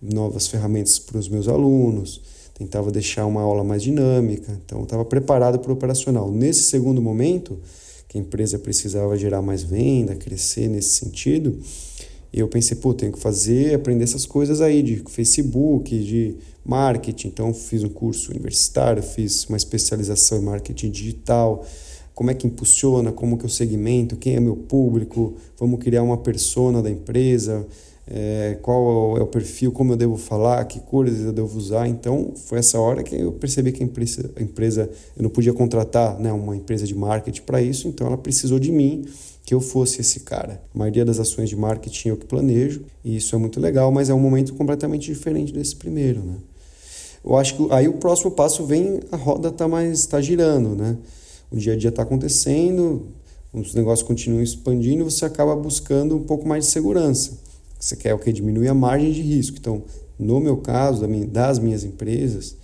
novas 0.00 0.46
ferramentas 0.46 0.98
para 0.98 1.18
os 1.18 1.28
meus 1.28 1.48
alunos, 1.48 2.20
tentava 2.54 2.90
deixar 2.90 3.26
uma 3.26 3.42
aula 3.42 3.64
mais 3.64 3.82
dinâmica, 3.82 4.58
então 4.64 4.78
eu 4.78 4.84
estava 4.84 5.04
preparado 5.04 5.58
para 5.58 5.70
o 5.70 5.74
operacional. 5.74 6.30
Nesse 6.30 6.62
segundo 6.62 7.02
momento, 7.02 7.58
que 8.08 8.18
a 8.18 8.20
empresa 8.20 8.58
precisava 8.58 9.16
gerar 9.16 9.42
mais 9.42 9.62
venda, 9.62 10.14
crescer 10.14 10.68
nesse 10.68 10.90
sentido, 10.90 11.58
eu 12.32 12.48
pensei, 12.48 12.76
pô, 12.76 12.94
tenho 12.94 13.12
que 13.12 13.18
fazer, 13.18 13.74
aprender 13.74 14.04
essas 14.04 14.24
coisas 14.24 14.62
aí 14.62 14.82
de 14.82 15.02
Facebook, 15.08 15.98
de 16.02 16.36
marketing. 16.64 17.28
Então, 17.28 17.52
fiz 17.52 17.84
um 17.84 17.90
curso 17.90 18.30
universitário, 18.30 19.02
fiz 19.02 19.44
uma 19.46 19.56
especialização 19.56 20.38
em 20.38 20.42
marketing 20.42 20.90
digital. 20.90 21.66
Como 22.14 22.30
é 22.30 22.34
que 22.34 22.46
impulsiona, 22.46 23.10
como 23.10 23.38
que 23.38 23.44
eu 23.44 23.48
segmento, 23.48 24.16
quem 24.16 24.36
é 24.36 24.40
meu 24.40 24.56
público, 24.56 25.34
vamos 25.58 25.80
criar 25.80 26.02
uma 26.02 26.18
persona 26.18 26.82
da 26.82 26.90
empresa, 26.90 27.66
é, 28.06 28.58
qual 28.60 29.16
é 29.16 29.22
o 29.22 29.26
perfil, 29.26 29.72
como 29.72 29.92
eu 29.92 29.96
devo 29.96 30.16
falar, 30.16 30.64
que 30.64 30.80
cores 30.80 31.20
eu 31.20 31.32
devo 31.32 31.56
usar. 31.56 31.88
Então, 31.88 32.32
foi 32.36 32.58
essa 32.58 32.78
hora 32.78 33.02
que 33.02 33.14
eu 33.14 33.32
percebi 33.32 33.72
que 33.72 33.82
a 33.82 33.86
empresa, 33.86 34.30
a 34.36 34.42
empresa 34.42 34.90
eu 35.16 35.22
não 35.22 35.30
podia 35.30 35.52
contratar 35.52 36.18
né, 36.18 36.32
uma 36.32 36.56
empresa 36.56 36.86
de 36.86 36.94
marketing 36.94 37.42
para 37.42 37.62
isso, 37.62 37.88
então 37.88 38.06
ela 38.06 38.18
precisou 38.18 38.58
de 38.58 38.70
mim 38.70 39.04
que 39.44 39.54
eu 39.54 39.60
fosse 39.60 40.00
esse 40.00 40.20
cara. 40.20 40.62
A 40.74 40.78
maioria 40.78 41.04
das 41.04 41.18
ações 41.18 41.48
de 41.48 41.56
marketing 41.56 42.10
eu 42.10 42.16
que 42.16 42.26
planejo, 42.26 42.82
e 43.04 43.16
isso 43.16 43.34
é 43.34 43.38
muito 43.38 43.60
legal, 43.60 43.90
mas 43.90 44.08
é 44.08 44.14
um 44.14 44.20
momento 44.20 44.54
completamente 44.54 45.06
diferente 45.12 45.52
desse 45.52 45.74
primeiro, 45.74 46.20
né? 46.20 46.36
Eu 47.24 47.36
acho 47.36 47.56
que 47.56 47.72
aí 47.72 47.86
o 47.86 47.94
próximo 47.94 48.32
passo 48.32 48.64
vem, 48.66 49.00
a 49.12 49.16
roda 49.16 49.50
tá 49.50 49.68
mais 49.68 50.06
tá 50.06 50.20
girando, 50.20 50.74
né? 50.74 50.96
O 51.52 51.56
dia 51.58 51.74
a 51.74 51.76
dia 51.76 51.90
está 51.90 52.02
acontecendo, 52.02 53.08
os 53.52 53.74
negócios 53.74 54.06
continuam 54.06 54.42
expandindo, 54.42 55.04
você 55.04 55.26
acaba 55.26 55.54
buscando 55.54 56.16
um 56.16 56.22
pouco 56.22 56.48
mais 56.48 56.64
de 56.64 56.70
segurança. 56.70 57.38
Você 57.78 57.94
quer 57.94 58.14
o 58.14 58.18
que 58.18 58.32
diminuir 58.32 58.68
a 58.68 58.74
margem 58.74 59.12
de 59.12 59.20
risco. 59.20 59.58
Então, 59.58 59.82
no 60.18 60.40
meu 60.40 60.56
caso, 60.56 61.06
das 61.26 61.58
minhas 61.58 61.84
empresas, 61.84 62.56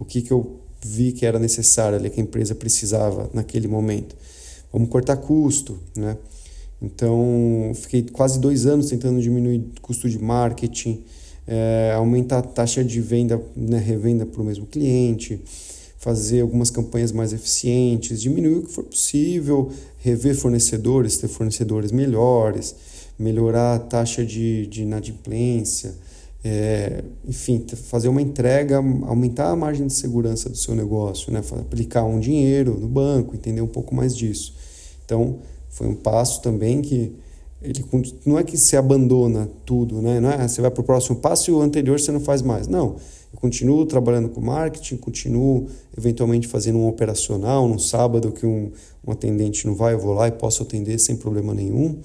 o 0.00 0.04
que 0.04 0.20
que 0.20 0.32
eu 0.32 0.58
vi 0.82 1.12
que 1.12 1.24
era 1.24 1.38
necessário 1.38 1.96
ali 1.96 2.10
que 2.10 2.20
a 2.20 2.24
empresa 2.24 2.54
precisava 2.56 3.30
naquele 3.32 3.68
momento? 3.68 4.16
Vamos 4.72 4.88
cortar 4.88 5.16
custo, 5.18 5.78
né? 5.96 6.16
Então, 6.82 7.72
fiquei 7.74 8.02
quase 8.02 8.40
dois 8.40 8.66
anos 8.66 8.88
tentando 8.88 9.20
diminuir 9.20 9.64
custo 9.80 10.08
de 10.08 10.18
marketing, 10.18 11.04
é, 11.46 11.92
aumentar 11.94 12.38
a 12.38 12.42
taxa 12.42 12.82
de 12.82 13.00
venda, 13.00 13.40
né, 13.54 13.78
revenda 13.78 14.26
para 14.26 14.42
o 14.42 14.44
mesmo 14.44 14.66
cliente, 14.66 15.40
fazer 16.04 16.42
algumas 16.42 16.68
campanhas 16.68 17.12
mais 17.12 17.32
eficientes, 17.32 18.20
diminuir 18.20 18.56
o 18.56 18.62
que 18.64 18.70
for 18.70 18.84
possível, 18.84 19.72
rever 20.00 20.34
fornecedores, 20.34 21.16
ter 21.16 21.28
fornecedores 21.28 21.90
melhores, 21.90 22.76
melhorar 23.18 23.74
a 23.74 23.78
taxa 23.78 24.22
de, 24.22 24.66
de 24.66 24.82
inadimplência, 24.82 25.94
é, 26.44 27.02
enfim, 27.26 27.64
fazer 27.88 28.08
uma 28.08 28.20
entrega, 28.20 28.76
aumentar 28.76 29.48
a 29.48 29.56
margem 29.56 29.86
de 29.86 29.94
segurança 29.94 30.50
do 30.50 30.58
seu 30.58 30.74
negócio, 30.74 31.32
né? 31.32 31.40
aplicar 31.58 32.04
um 32.04 32.20
dinheiro 32.20 32.78
no 32.78 32.86
banco, 32.86 33.34
entender 33.34 33.62
um 33.62 33.66
pouco 33.66 33.94
mais 33.94 34.14
disso. 34.14 34.54
Então, 35.06 35.38
foi 35.70 35.86
um 35.86 35.94
passo 35.94 36.42
também 36.42 36.82
que 36.82 37.12
ele 37.64 37.84
não 38.24 38.38
é 38.38 38.44
que 38.44 38.56
se 38.56 38.76
abandona 38.76 39.48
tudo, 39.64 40.00
né? 40.02 40.20
Não 40.20 40.30
é, 40.30 40.46
você 40.46 40.60
vai 40.60 40.70
para 40.70 40.80
o 40.80 40.84
próximo 40.84 41.16
passo 41.16 41.50
e 41.50 41.54
o 41.54 41.60
anterior 41.60 41.98
você 41.98 42.12
não 42.12 42.20
faz 42.20 42.42
mais. 42.42 42.68
Não, 42.68 42.96
eu 43.32 43.40
continuo 43.40 43.84
trabalhando 43.86 44.28
com 44.28 44.40
marketing, 44.40 44.96
continuo 44.96 45.66
eventualmente 45.96 46.46
fazendo 46.46 46.78
um 46.78 46.86
operacional 46.86 47.66
num 47.66 47.78
sábado 47.78 48.30
que 48.30 48.44
um, 48.46 48.70
um 49.06 49.10
atendente 49.10 49.66
não 49.66 49.74
vai, 49.74 49.94
eu 49.94 49.98
vou 49.98 50.12
lá 50.12 50.28
e 50.28 50.32
posso 50.32 50.62
atender 50.62 50.98
sem 50.98 51.16
problema 51.16 51.54
nenhum 51.54 51.98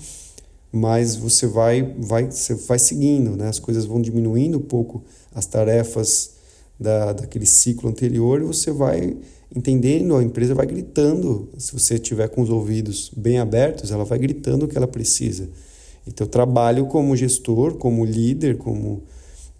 mas 0.72 1.16
você 1.16 1.48
vai, 1.48 1.82
vai, 1.98 2.30
você 2.30 2.54
vai 2.54 2.78
seguindo, 2.78 3.36
né? 3.36 3.48
as 3.48 3.60
coisas 3.60 3.86
vão 3.86 4.00
diminuindo 4.00 4.60
um 4.60 4.62
pouco 4.62 5.04
as 5.34 5.46
tarefas 5.46 6.34
da, 6.80 7.14
daquele 7.14 7.46
ciclo 7.46 7.90
anterior 7.90 8.42
e 8.42 8.46
você 8.46 8.72
vai 8.72 9.18
entendendo, 9.56 10.16
a 10.16 10.24
empresa 10.24 10.54
vai 10.56 10.66
gritando. 10.66 11.50
Se 11.58 11.74
você 11.74 12.00
tiver 12.00 12.30
com 12.30 12.42
os 12.42 12.50
ouvidos 12.50 13.12
bem 13.16 13.40
abertos, 13.40 13.92
ela 13.92 14.06
vai 14.06 14.20
gritando 14.20 14.66
o 14.66 14.68
que 14.68 14.78
ela 14.78 14.88
precisa. 14.88 15.50
Então, 16.08 16.26
trabalho 16.26 16.86
como 16.86 17.16
gestor, 17.16 17.76
como 17.76 18.06
líder, 18.06 18.58
como 18.58 19.04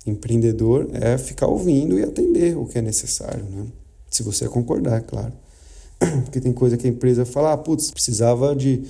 empreendedor 0.06 0.90
é 0.94 1.18
ficar 1.18 1.48
ouvindo 1.48 2.00
e 2.00 2.04
atender 2.04 2.58
o 2.58 2.66
que 2.66 2.78
é 2.78 2.82
necessário, 2.82 3.44
né? 3.44 3.66
Se 4.10 4.24
você 4.24 4.48
concordar, 4.48 5.02
claro. 5.02 5.34
Porque 6.24 6.40
tem 6.40 6.52
coisa 6.52 6.78
que 6.78 6.88
a 6.88 6.90
empresa 6.90 7.26
fala, 7.26 7.54
ah, 7.54 7.58
putz, 7.58 7.92
precisava 7.92 8.56
de 8.56 8.84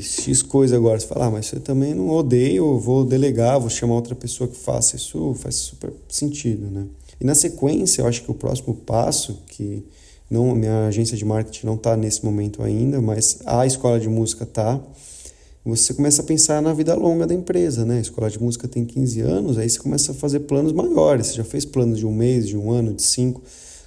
X 0.00 0.42
coisa 0.42 0.76
agora. 0.76 0.98
Você 0.98 1.06
fala, 1.06 1.26
ah, 1.26 1.30
mas 1.30 1.46
você 1.46 1.60
também 1.60 1.94
não 1.94 2.08
odeia, 2.08 2.60
vou 2.60 3.04
delegar, 3.04 3.60
vou 3.60 3.70
chamar 3.70 3.94
outra 3.94 4.14
pessoa 4.14 4.48
que 4.48 4.56
faça 4.56 4.96
isso, 4.96 5.34
faz 5.34 5.54
super 5.54 5.92
sentido, 6.08 6.70
né? 6.70 6.86
E 7.20 7.24
na 7.24 7.34
sequência, 7.34 8.02
eu 8.02 8.06
acho 8.06 8.22
que 8.22 8.30
o 8.30 8.34
próximo 8.34 8.74
passo, 8.74 9.42
que 9.48 9.84
não 10.30 10.54
minha 10.54 10.86
agência 10.86 11.16
de 11.16 11.24
marketing 11.24 11.66
não 11.66 11.74
está 11.74 11.96
nesse 11.96 12.24
momento 12.24 12.62
ainda, 12.62 13.00
mas 13.00 13.40
a 13.44 13.66
escola 13.66 14.00
de 14.00 14.08
música 14.08 14.44
está, 14.44 14.80
você 15.64 15.92
começa 15.92 16.22
a 16.22 16.24
pensar 16.24 16.62
na 16.62 16.72
vida 16.72 16.94
longa 16.94 17.26
da 17.26 17.34
empresa, 17.34 17.84
né? 17.84 17.98
A 17.98 18.00
escola 18.00 18.30
de 18.30 18.40
música 18.40 18.66
tem 18.66 18.84
15 18.84 19.20
anos, 19.20 19.58
aí 19.58 19.68
você 19.68 19.78
começa 19.78 20.12
a 20.12 20.14
fazer 20.14 20.40
planos 20.40 20.72
maiores. 20.72 21.28
Você 21.28 21.34
já 21.34 21.44
fez 21.44 21.64
planos 21.66 21.98
de 21.98 22.06
um 22.06 22.12
mês, 22.12 22.48
de 22.48 22.56
um 22.56 22.70
ano, 22.70 22.94
de 22.94 23.02
cinco. 23.02 23.42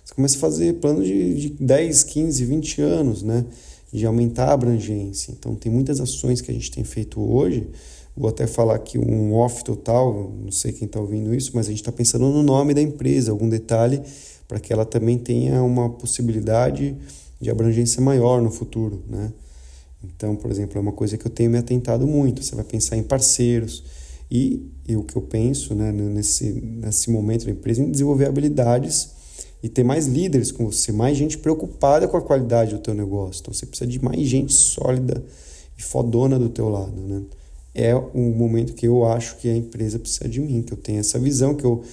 Você 0.06 0.14
começa 0.14 0.38
a 0.38 0.40
fazer 0.40 0.74
planos 0.74 1.08
de, 1.08 1.34
de 1.34 1.50
10, 1.50 2.04
15, 2.04 2.46
20 2.46 2.82
anos, 2.82 3.24
né? 3.24 3.44
de 3.94 4.08
aumentar 4.08 4.48
a 4.48 4.54
abrangência. 4.54 5.32
Então, 5.32 5.54
tem 5.54 5.72
muitas 5.72 6.02
ações 6.02 6.42
que 6.42 6.50
a 6.50 6.54
gente 6.54 6.72
tem 6.72 6.84
feito 6.84 7.22
hoje. 7.22 7.68
Vou 8.16 8.30
até 8.30 8.46
falar 8.46 8.76
aqui 8.76 9.00
um 9.00 9.34
off 9.34 9.64
total, 9.64 10.32
não 10.44 10.52
sei 10.52 10.72
quem 10.72 10.86
está 10.86 11.00
ouvindo 11.00 11.34
isso, 11.34 11.52
mas 11.56 11.66
a 11.66 11.70
gente 11.70 11.80
está 11.80 11.92
pensando 11.92 12.26
no 12.30 12.44
nome 12.44 12.74
da 12.74 12.82
empresa, 12.82 13.32
algum 13.32 13.50
detalhe 13.50 14.02
para 14.48 14.60
que 14.60 14.72
ela 14.72 14.86
também 14.86 15.18
tenha 15.18 15.64
uma 15.64 15.90
possibilidade 15.90 16.96
de 17.42 17.50
abrangência 17.50 18.02
maior 18.02 18.42
no 18.42 18.52
futuro, 18.52 19.04
né? 19.10 19.34
Então, 20.04 20.36
por 20.36 20.52
exemplo, 20.52 20.78
é 20.78 20.82
uma 20.82 20.92
coisa 20.92 21.18
que 21.18 21.26
eu 21.26 21.32
tenho 21.32 21.50
me 21.50 21.58
atentado 21.58 22.06
muito. 22.06 22.44
Você 22.44 22.56
vai 22.56 22.66
pensar 22.66 22.98
em 22.98 23.04
parceiros 23.04 23.84
e, 24.30 24.70
e 24.88 24.96
o 24.96 25.04
que 25.04 25.16
eu 25.16 25.22
penso, 25.22 25.74
né, 25.74 25.92
nesse 25.92 26.52
nesse 26.52 27.10
momento 27.10 27.46
da 27.46 27.52
empresa, 27.52 27.82
em 27.82 27.90
desenvolver 27.90 28.26
habilidades 28.26 29.10
e 29.64 29.70
ter 29.70 29.84
mais 29.84 30.08
líderes 30.08 30.52
com 30.52 30.66
você, 30.66 30.92
mais 30.92 31.18
gente 31.18 31.38
preocupada 31.38 32.08
com 32.08 32.18
a 32.18 32.22
qualidade 32.22 32.76
do 32.76 32.82
teu 32.82 32.94
negócio. 32.94 33.42
Então 33.42 33.54
você 33.54 33.66
precisa 33.66 33.90
de 33.90 34.04
mais 34.04 34.22
gente 34.28 34.54
sólida 34.54 35.24
e 35.78 35.82
fodona 35.82 36.38
do 36.38 36.50
teu 36.50 36.68
lado, 36.68 37.00
né? 37.02 37.24
É 37.76 37.96
um 37.96 38.30
momento 38.30 38.74
que 38.74 38.88
eu 38.88 39.06
acho 39.06 39.38
que 39.38 39.50
a 39.50 39.56
empresa 39.56 39.98
precisa 39.98 40.30
de 40.30 40.40
mim, 40.40 40.62
que 40.62 40.74
eu 40.74 40.78
tenha 40.78 41.00
essa 41.00 41.18
visão, 41.18 41.56
que 41.56 41.66
eu 41.66 41.84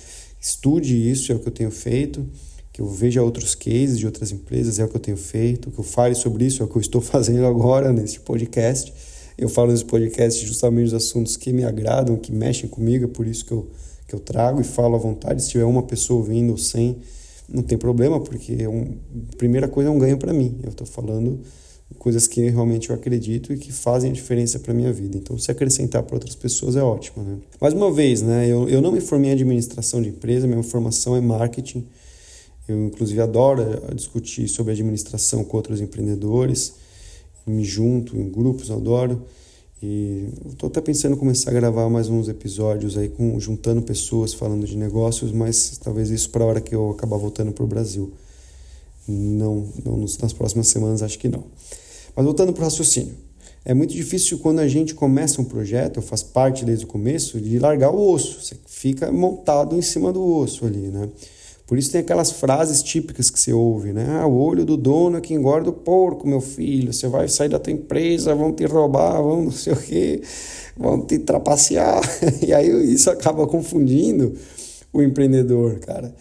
estude 0.41 1.11
isso, 1.11 1.33
é 1.33 1.35
o 1.35 1.39
que 1.39 1.49
eu 1.49 1.53
tenho 1.53 1.71
feito, 1.71 2.27
que 2.73 2.81
eu 2.81 2.89
veja 2.89 3.23
outros 3.23 3.55
cases 3.55 3.99
de 3.99 4.07
outras 4.07 4.31
empresas, 4.31 4.79
é 4.79 4.85
o 4.85 4.89
que 4.89 4.97
eu 4.97 5.01
tenho 5.01 5.17
feito, 5.17 5.71
que 5.71 5.79
eu 5.79 5.85
fale 5.85 6.15
sobre 6.15 6.45
isso, 6.45 6.63
é 6.63 6.67
o 6.67 6.69
que 6.69 6.77
eu 6.77 6.81
estou 6.81 7.01
fazendo 7.03 7.47
agora 7.47 7.93
nesse 7.93 8.21
podcast. 8.21 8.93
Eu 9.39 9.49
falo 9.49 9.73
nesse 9.73 9.87
podcast 9.87 10.47
justamente 10.47 10.89
os 10.89 10.95
assuntos 10.95 11.37
que 11.37 11.51
me 11.53 11.65
agradam, 11.65 12.17
que 12.17 12.31
mexem 12.31 12.69
comigo, 12.69 13.07
é 13.07 13.09
por 13.09 13.27
isso 13.27 13.45
que 13.47 13.53
eu, 13.53 13.71
que 14.07 14.15
eu 14.15 14.21
trago 14.21 14.61
e 14.61 14.65
falo 14.65 14.95
à 14.97 14.99
vontade. 14.99 15.43
Se 15.43 15.51
tiver 15.51 15.65
uma 15.65 15.83
pessoa 15.83 16.21
ouvindo 16.21 16.51
ou 16.51 16.59
sem, 16.59 16.99
não 17.49 17.63
tem 17.63 17.79
problema, 17.79 18.21
porque 18.21 18.57
é 18.61 18.69
um, 18.69 18.99
a 19.33 19.37
primeira 19.37 19.67
coisa 19.67 19.89
é 19.89 19.93
um 19.93 19.99
ganho 19.99 20.19
para 20.19 20.33
mim. 20.33 20.59
Eu 20.63 20.71
estou 20.71 20.87
falando 20.87 21.41
coisas 21.99 22.27
que 22.27 22.49
realmente 22.49 22.91
eu 22.91 22.95
acredito 22.95 23.53
e 23.53 23.59
que 23.59 23.73
fazem 23.73 24.11
a 24.11 24.13
diferença 24.13 24.59
para 24.59 24.73
minha 24.73 24.93
vida. 24.93 25.17
Então, 25.17 25.37
se 25.39 25.51
acrescentar 25.51 26.03
para 26.03 26.17
outras 26.17 26.35
pessoas 26.35 26.77
é 26.77 26.83
ótimo, 26.83 27.23
né? 27.23 27.39
Mais 27.61 27.75
uma 27.75 27.93
vez, 27.93 28.23
né? 28.23 28.47
Eu, 28.49 28.69
eu 28.69 28.81
não 28.81 28.93
me 28.93 29.01
formei 29.01 29.31
em 29.31 29.35
administração 29.35 30.01
de 30.01 30.09
empresa, 30.09 30.47
minha 30.47 30.63
formação 30.63 31.17
é 31.17 31.21
marketing. 31.21 31.87
Eu, 32.69 32.87
inclusive, 32.87 33.21
adoro 33.21 33.65
discutir 33.95 34.49
sobre 34.49 34.73
administração 34.73 35.45
com 35.45 35.57
outros 35.57 35.81
empreendedores. 35.81 36.75
Me 37.47 37.65
junto 37.65 38.17
em 38.17 38.31
grupos, 38.31 38.71
adoro. 38.71 39.25
E 39.83 40.29
estou 40.47 40.69
até 40.69 40.81
pensando 40.81 41.17
em 41.17 41.19
começar 41.19 41.51
a 41.51 41.55
gravar 41.55 41.89
mais 41.89 42.09
uns 42.09 42.29
episódios 42.29 42.99
aí, 42.99 43.09
com, 43.09 43.41
juntando 43.41 43.81
pessoas 43.81 44.35
falando 44.35 44.67
de 44.67 44.77
negócios, 44.77 45.33
mas 45.33 45.79
talvez 45.83 46.11
isso 46.11 46.29
para 46.31 46.45
a 46.45 46.47
hora 46.47 46.61
que 46.61 46.75
eu 46.75 46.91
acabar 46.91 47.17
voltando 47.17 47.51
para 47.51 47.65
o 47.65 47.67
Brasil. 47.67 48.13
Não, 49.11 49.67
não 49.85 49.99
nas 49.99 50.33
próximas 50.33 50.69
semanas, 50.69 51.03
acho 51.03 51.19
que 51.19 51.29
não. 51.29 51.45
Mas 52.15 52.25
voltando 52.25 52.53
para 52.53 52.63
o 52.63 52.65
raciocínio. 52.65 53.15
É 53.65 53.75
muito 53.75 53.93
difícil 53.93 54.39
quando 54.39 54.61
a 54.61 54.69
gente 54.69 54.95
começa 54.95 55.41
um 55.41 55.45
projeto, 55.45 55.99
eu 55.99 56.03
faço 56.03 56.27
parte 56.27 56.65
desde 56.65 56.87
o 56.87 56.89
começo, 56.89 57.39
de 57.41 57.59
largar 57.59 57.91
o 57.91 58.11
osso. 58.11 58.41
Você 58.41 58.57
fica 58.67 59.13
montado 59.13 59.77
em 59.77 59.83
cima 59.83 60.13
do 60.13 60.25
osso 60.25 60.65
ali, 60.65 60.89
né? 60.89 61.09
Por 61.67 61.79
isso 61.79 61.93
tem 61.93 62.01
aquelas 62.01 62.33
frases 62.33 62.83
típicas 62.83 63.31
que 63.31 63.39
você 63.39 63.53
ouve, 63.53 63.93
né? 63.93 64.05
Ah, 64.21 64.27
o 64.27 64.37
olho 64.41 64.65
do 64.65 64.77
dono 64.77 65.19
é 65.19 65.21
que 65.21 65.35
engorda 65.35 65.71
o 65.71 65.73
porco, 65.73 66.27
meu 66.27 66.41
filho. 66.41 66.93
Você 66.93 67.07
vai 67.07 67.29
sair 67.29 67.49
da 67.49 67.61
tua 67.61 67.73
empresa, 67.73 68.35
vão 68.35 68.53
te 68.53 68.65
roubar, 68.65 69.23
vão 69.23 69.45
não 69.45 69.53
sei 69.53 69.75
o 69.75 69.77
quê, 69.77 70.21
vão 70.77 71.01
te 71.01 71.21
trapacear. 71.21 72.01
E 72.45 72.53
aí 72.53 72.93
isso 72.93 73.09
acaba 73.09 73.47
confundindo 73.47 74.35
o 74.93 75.01
empreendedor, 75.01 75.79
cara. 75.79 76.13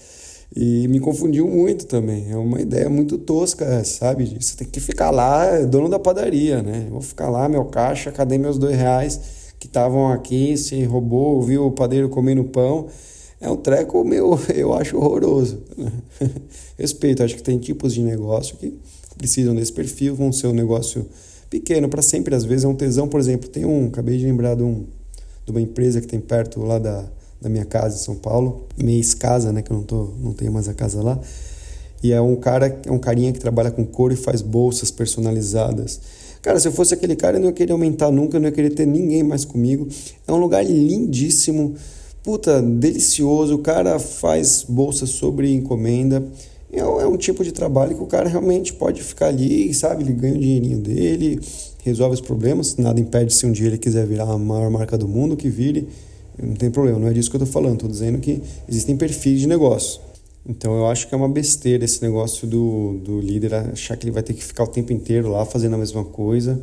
E 0.55 0.87
me 0.87 0.99
confundiu 0.99 1.47
muito 1.47 1.85
também. 1.85 2.31
É 2.31 2.35
uma 2.35 2.59
ideia 2.59 2.89
muito 2.89 3.17
tosca, 3.17 3.83
sabe? 3.83 4.37
Você 4.39 4.57
tem 4.57 4.67
que 4.67 4.79
ficar 4.79 5.11
lá, 5.11 5.45
é 5.45 5.65
dono 5.65 5.87
da 5.89 5.99
padaria, 5.99 6.61
né? 6.61 6.87
vou 6.89 7.01
ficar 7.01 7.29
lá, 7.29 7.47
meu 7.47 7.65
caixa, 7.65 8.11
cadê 8.11 8.37
meus 8.37 8.57
dois 8.57 8.75
reais 8.75 9.19
que 9.59 9.67
estavam 9.67 10.11
aqui? 10.11 10.57
Se 10.57 10.83
roubou, 10.83 11.41
viu 11.41 11.67
o 11.67 11.71
padeiro 11.71 12.09
comendo 12.09 12.43
pão 12.45 12.87
é 13.41 13.49
um 13.49 13.55
treco 13.55 14.03
meu, 14.03 14.37
eu 14.53 14.73
acho 14.73 14.97
horroroso. 14.97 15.61
Respeito, 16.77 17.23
acho 17.23 17.35
que 17.35 17.43
tem 17.43 17.57
tipos 17.57 17.93
de 17.93 18.01
negócio 18.01 18.57
que 18.57 18.77
precisam 19.17 19.55
desse 19.55 19.71
perfil, 19.71 20.15
vão 20.15 20.31
ser 20.31 20.47
um 20.47 20.53
negócio 20.53 21.05
pequeno 21.49 21.89
para 21.89 22.01
sempre, 22.01 22.35
às 22.35 22.45
vezes 22.45 22.65
é 22.65 22.67
um 22.67 22.75
tesão, 22.75 23.07
por 23.07 23.19
exemplo, 23.19 23.49
tem 23.49 23.65
um, 23.65 23.87
acabei 23.87 24.17
de 24.17 24.25
lembrar 24.25 24.55
de 24.55 24.63
um, 24.63 24.85
de 25.45 25.51
uma 25.51 25.61
empresa 25.61 25.99
que 25.99 26.07
tem 26.07 26.19
perto 26.19 26.61
lá 26.61 26.77
da, 26.77 27.05
da 27.41 27.49
minha 27.49 27.65
casa 27.65 27.95
em 27.95 27.99
São 27.99 28.15
Paulo, 28.15 28.67
mês 28.77 29.13
casa, 29.13 29.51
né, 29.51 29.61
que 29.61 29.71
eu 29.71 29.77
não, 29.77 29.83
tô, 29.83 30.09
não 30.21 30.33
tenho 30.33 30.51
mais 30.51 30.67
a 30.67 30.73
casa 30.73 31.01
lá. 31.01 31.19
E 32.01 32.11
é 32.11 32.21
um 32.21 32.35
cara, 32.35 32.79
é 32.85 32.91
um 32.91 32.99
carinha 32.99 33.31
que 33.31 33.39
trabalha 33.39 33.71
com 33.71 33.85
couro 33.85 34.13
e 34.13 34.17
faz 34.17 34.41
bolsas 34.41 34.89
personalizadas. 34.89 35.99
Cara, 36.41 36.59
se 36.59 36.67
eu 36.67 36.71
fosse 36.71 36.93
aquele 36.93 37.15
cara, 37.15 37.35
eu 37.35 37.41
não 37.41 37.47
ia 37.47 37.53
querer 37.53 37.73
aumentar 37.73 38.09
nunca, 38.11 38.37
eu 38.37 38.41
não 38.41 38.47
ia 38.47 38.53
querer 38.53 38.69
ter 38.69 38.85
ninguém 38.85 39.23
mais 39.23 39.43
comigo. 39.43 39.87
É 40.25 40.31
um 40.31 40.37
lugar 40.37 40.63
lindíssimo, 40.65 41.75
puta, 42.23 42.61
delicioso. 42.61 43.55
O 43.55 43.59
cara 43.59 43.99
faz 43.99 44.65
bolsas 44.67 45.09
sobre 45.09 45.53
encomenda. 45.53 46.23
É, 46.71 46.79
é 46.79 47.07
um 47.07 47.17
tipo 47.17 47.43
de 47.43 47.51
trabalho 47.51 47.95
que 47.95 48.03
o 48.03 48.05
cara 48.05 48.29
realmente 48.29 48.71
pode 48.71 49.03
ficar 49.03 49.27
ali, 49.27 49.73
sabe? 49.73 50.03
Ele 50.03 50.13
ganha 50.13 50.35
o 50.35 50.39
dinheirinho 50.39 50.77
dele, 50.77 51.41
resolve 51.83 52.13
os 52.13 52.21
problemas. 52.21 52.77
Nada 52.77 53.01
impede 53.01 53.33
se 53.33 53.45
um 53.45 53.51
dia 53.51 53.67
ele 53.67 53.77
quiser 53.77 54.05
virar 54.05 54.31
a 54.31 54.37
maior 54.37 54.69
marca 54.69 54.97
do 54.97 55.09
mundo, 55.09 55.35
que 55.35 55.49
vire. 55.49 55.89
Não 56.41 56.55
tem 56.55 56.71
problema, 56.71 56.99
não 56.99 57.07
é 57.07 57.13
disso 57.13 57.29
que 57.29 57.35
eu 57.35 57.43
estou 57.43 57.53
falando. 57.53 57.75
Estou 57.75 57.89
dizendo 57.89 58.19
que 58.19 58.41
existem 58.67 58.95
perfis 58.95 59.41
de 59.41 59.47
negócio. 59.47 60.01
Então 60.47 60.75
eu 60.77 60.87
acho 60.87 61.07
que 61.07 61.13
é 61.13 61.17
uma 61.17 61.29
besteira 61.29 61.83
esse 61.83 62.01
negócio 62.01 62.47
do, 62.47 62.99
do 63.03 63.19
líder 63.19 63.53
achar 63.53 63.95
que 63.97 64.05
ele 64.05 64.11
vai 64.11 64.23
ter 64.23 64.33
que 64.33 64.43
ficar 64.43 64.63
o 64.63 64.67
tempo 64.67 64.93
inteiro 64.93 65.29
lá 65.29 65.45
fazendo 65.45 65.75
a 65.75 65.77
mesma 65.77 66.03
coisa 66.03 66.59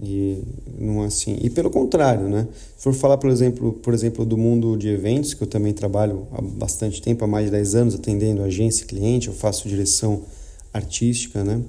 e 0.00 0.42
não 0.78 1.02
é 1.02 1.06
assim. 1.06 1.38
E 1.42 1.50
pelo 1.50 1.70
contrário, 1.70 2.28
né? 2.28 2.48
Se 2.76 2.84
for 2.84 2.94
falar, 2.94 3.18
por 3.18 3.30
exemplo, 3.30 3.72
por 3.74 3.92
exemplo, 3.92 4.24
do 4.24 4.38
mundo 4.38 4.76
de 4.76 4.88
eventos, 4.88 5.34
que 5.34 5.42
eu 5.42 5.46
também 5.46 5.72
trabalho 5.72 6.26
há 6.32 6.40
bastante 6.40 7.02
tempo, 7.02 7.24
há 7.24 7.26
mais 7.26 7.46
de 7.46 7.52
10 7.52 7.74
anos 7.74 7.94
atendendo 7.94 8.42
agência 8.42 8.86
cliente, 8.86 9.28
eu 9.28 9.34
faço 9.34 9.68
direção 9.68 10.22
artística, 10.72 11.44
né? 11.44 11.60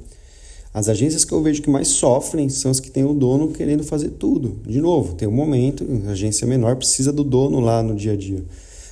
As 0.73 0.89
agências 0.89 1.23
que 1.23 1.31
eu 1.31 1.41
vejo 1.41 1.61
que 1.61 1.69
mais 1.69 1.89
sofrem 1.89 2.49
são 2.49 2.71
as 2.71 2.79
que 2.79 2.89
têm 2.89 3.03
o 3.03 3.13
dono 3.13 3.49
querendo 3.49 3.83
fazer 3.83 4.09
tudo. 4.09 4.57
De 4.67 4.81
novo, 4.81 5.13
tem 5.13 5.27
um 5.27 5.31
momento, 5.31 5.85
a 6.07 6.11
agência 6.11 6.47
menor 6.47 6.75
precisa 6.75 7.13
do 7.13 7.23
dono 7.23 7.59
lá 7.59 7.83
no 7.83 7.95
dia 7.95 8.13
a 8.13 8.17
dia. 8.17 8.43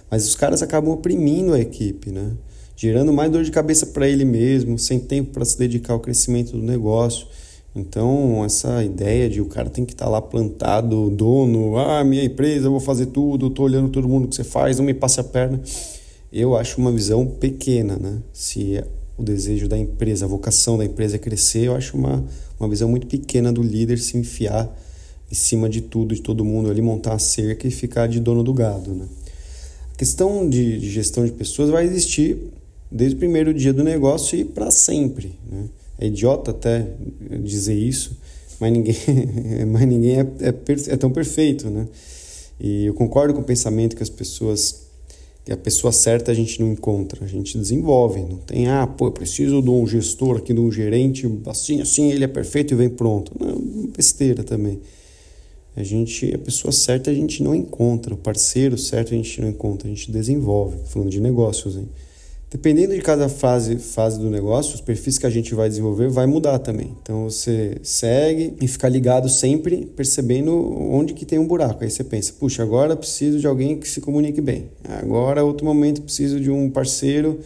Mas 0.10 0.28
os 0.28 0.36
caras 0.36 0.62
acabam 0.62 0.94
oprimindo 0.94 1.54
a 1.54 1.60
equipe, 1.60 2.12
né? 2.12 2.34
gerando 2.82 3.14
mais 3.14 3.32
dor 3.32 3.44
de 3.44 3.52
cabeça 3.52 3.86
para 3.86 4.08
ele 4.08 4.26
mesmo, 4.26 4.80
sem 4.80 5.00
tempo 5.00 5.30
para 5.30 5.46
se 5.46 5.56
dedicar 5.56 5.94
ao 5.94 6.00
crescimento 6.00 6.54
do 6.54 6.64
negócio. 6.64 7.28
Então, 7.76 8.44
essa 8.44 8.84
ideia 8.84 9.30
de 9.30 9.40
o 9.40 9.46
cara 9.46 9.70
tem 9.70 9.86
que 9.86 9.94
estar 9.94 10.06
tá 10.06 10.12
lá 10.12 10.20
plantado, 10.20 11.12
dono, 11.12 11.78
ah, 11.78 12.04
minha 12.04 12.24
empresa, 12.24 12.66
eu 12.66 12.72
vou 12.72 12.80
fazer 12.80 13.06
tudo, 13.06 13.48
estou 13.48 13.66
olhando 13.66 13.90
todo 13.90 14.10
mundo 14.10 14.28
que 14.28 14.36
você 14.36 14.44
faz, 14.44 14.80
não 14.80 14.86
me 14.86 14.96
passe 14.96 15.20
a 15.20 15.24
perna. 15.24 15.62
Eu 16.34 16.58
acho 16.58 16.82
uma 16.82 16.92
visão 16.92 17.24
pequena, 17.24 17.98
né? 17.98 18.18
Se 18.34 18.84
o 19.22 19.24
desejo 19.24 19.68
da 19.68 19.78
empresa, 19.78 20.26
a 20.26 20.28
vocação 20.28 20.78
da 20.78 20.86
empresa 20.86 21.16
é 21.16 21.20
crescer, 21.20 21.66
eu 21.68 21.76
acho 21.76 21.96
uma, 21.96 22.24
uma 22.60 22.68
visão 22.68 22.90
muito 22.90 23.08
pequena 23.08 23.52
do 23.52 23.62
líder 23.62 24.00
se 24.00 24.18
enfiar 24.18 24.70
em 25.32 25.36
cima 25.36 25.70
de 25.70 25.82
tudo, 25.82 26.14
de 26.14 26.22
todo 26.22 26.44
mundo 26.44 26.70
ali, 26.70 26.82
montar 26.82 27.14
a 27.14 27.20
cerca 27.20 27.68
e 27.68 27.72
ficar 27.72 28.08
de 28.08 28.20
dono 28.20 28.44
do 28.44 28.54
gado, 28.54 28.94
né? 28.94 29.06
A 29.94 29.98
questão 29.98 30.50
de, 30.50 30.80
de 30.80 30.90
gestão 30.90 31.26
de 31.26 31.32
pessoas 31.32 31.70
vai 31.70 31.86
existir 31.86 32.38
desde 32.92 33.16
o 33.16 33.20
primeiro 33.20 33.54
dia 33.54 33.72
do 33.72 33.84
negócio 33.84 34.38
e 34.38 34.44
para 34.44 34.70
sempre. 34.72 35.34
Né? 35.50 35.66
É 36.00 36.08
idiota 36.08 36.52
até 36.52 36.88
dizer 37.44 37.76
isso, 37.76 38.18
mas 38.60 38.74
ninguém, 38.74 38.96
mas 39.72 39.88
ninguém 39.88 40.20
é, 40.20 40.28
é, 40.42 40.54
é, 40.88 40.98
tão 40.98 41.12
perfeito. 41.12 41.70
Né? 41.70 41.88
E 42.60 42.86
eu 42.88 42.94
concordo 42.94 43.34
com 43.34 43.42
o 43.42 43.44
pensamento 43.44 43.96
que 43.96 44.04
as 44.04 44.10
pessoas 44.10 44.88
que 45.44 45.52
a 45.52 45.58
pessoa 45.58 45.92
certa 45.92 46.32
a 46.32 46.36
gente 46.36 46.60
não 46.62 46.72
encontra, 46.72 47.26
a 47.26 47.28
gente 47.28 47.58
desenvolve, 47.58 48.22
não 48.22 48.38
tem, 48.38 48.68
ah, 48.68 48.86
pô, 48.86 49.08
eu 49.08 49.12
preciso 49.12 49.62
de 49.62 49.70
um 49.70 49.88
gestor 49.88 50.38
aqui, 50.38 50.54
de 50.54 50.60
um 50.60 50.72
gerente, 50.72 51.28
assim, 51.48 51.82
assim, 51.82 52.12
ele 52.12 52.24
é 52.24 52.28
perfeito 52.28 52.74
e 52.74 52.78
vem 52.78 52.90
pronto. 52.90 53.32
Não, 53.40 53.60
besteira 53.88 54.44
também. 54.44 54.80
A 55.76 55.84
gente, 55.84 56.34
a 56.34 56.38
pessoa 56.38 56.72
certa 56.72 57.10
a 57.10 57.14
gente 57.14 57.42
não 57.42 57.56
encontra, 57.56 58.14
o 58.14 58.18
parceiro 58.18 58.78
certo 58.78 59.14
a 59.14 59.18
gente 59.18 59.42
não 59.42 59.50
encontra, 59.50 59.88
a 59.88 59.90
gente 59.90 60.12
desenvolve, 60.12 60.78
falando 60.86 61.10
de 61.10 61.20
negócios, 61.20 61.76
hein? 61.76 61.90
Dependendo 62.52 62.94
de 62.94 63.00
cada 63.00 63.30
fase, 63.30 63.78
fase 63.78 64.20
do 64.20 64.30
negócio, 64.30 64.76
os 64.76 64.82
perfis 64.82 65.18
que 65.18 65.26
a 65.26 65.30
gente 65.30 65.56
vai 65.56 65.70
desenvolver 65.70 66.10
vai 66.10 66.28
mudar 66.28 66.60
também. 66.60 66.98
Então 67.02 67.30
você 67.30 67.78
segue 67.82 68.56
e 68.62 68.68
fica 68.68 68.90
ligado 68.90 69.30
sempre 69.30 69.86
percebendo 69.86 70.54
onde 70.92 71.14
que 71.14 71.26
tem 71.26 71.40
um 71.40 71.48
buraco. 71.48 71.82
Aí 71.82 71.90
você 71.90 72.04
pensa, 72.04 72.34
puxa, 72.38 72.62
agora 72.62 72.94
preciso 72.94 73.40
de 73.40 73.48
alguém 73.48 73.80
que 73.80 73.88
se 73.88 74.02
comunique 74.02 74.42
bem. 74.42 74.70
Agora, 74.84 75.46
outro 75.46 75.66
momento, 75.66 76.02
preciso 76.02 76.42
de 76.42 76.52
um 76.52 76.70
parceiro 76.70 77.40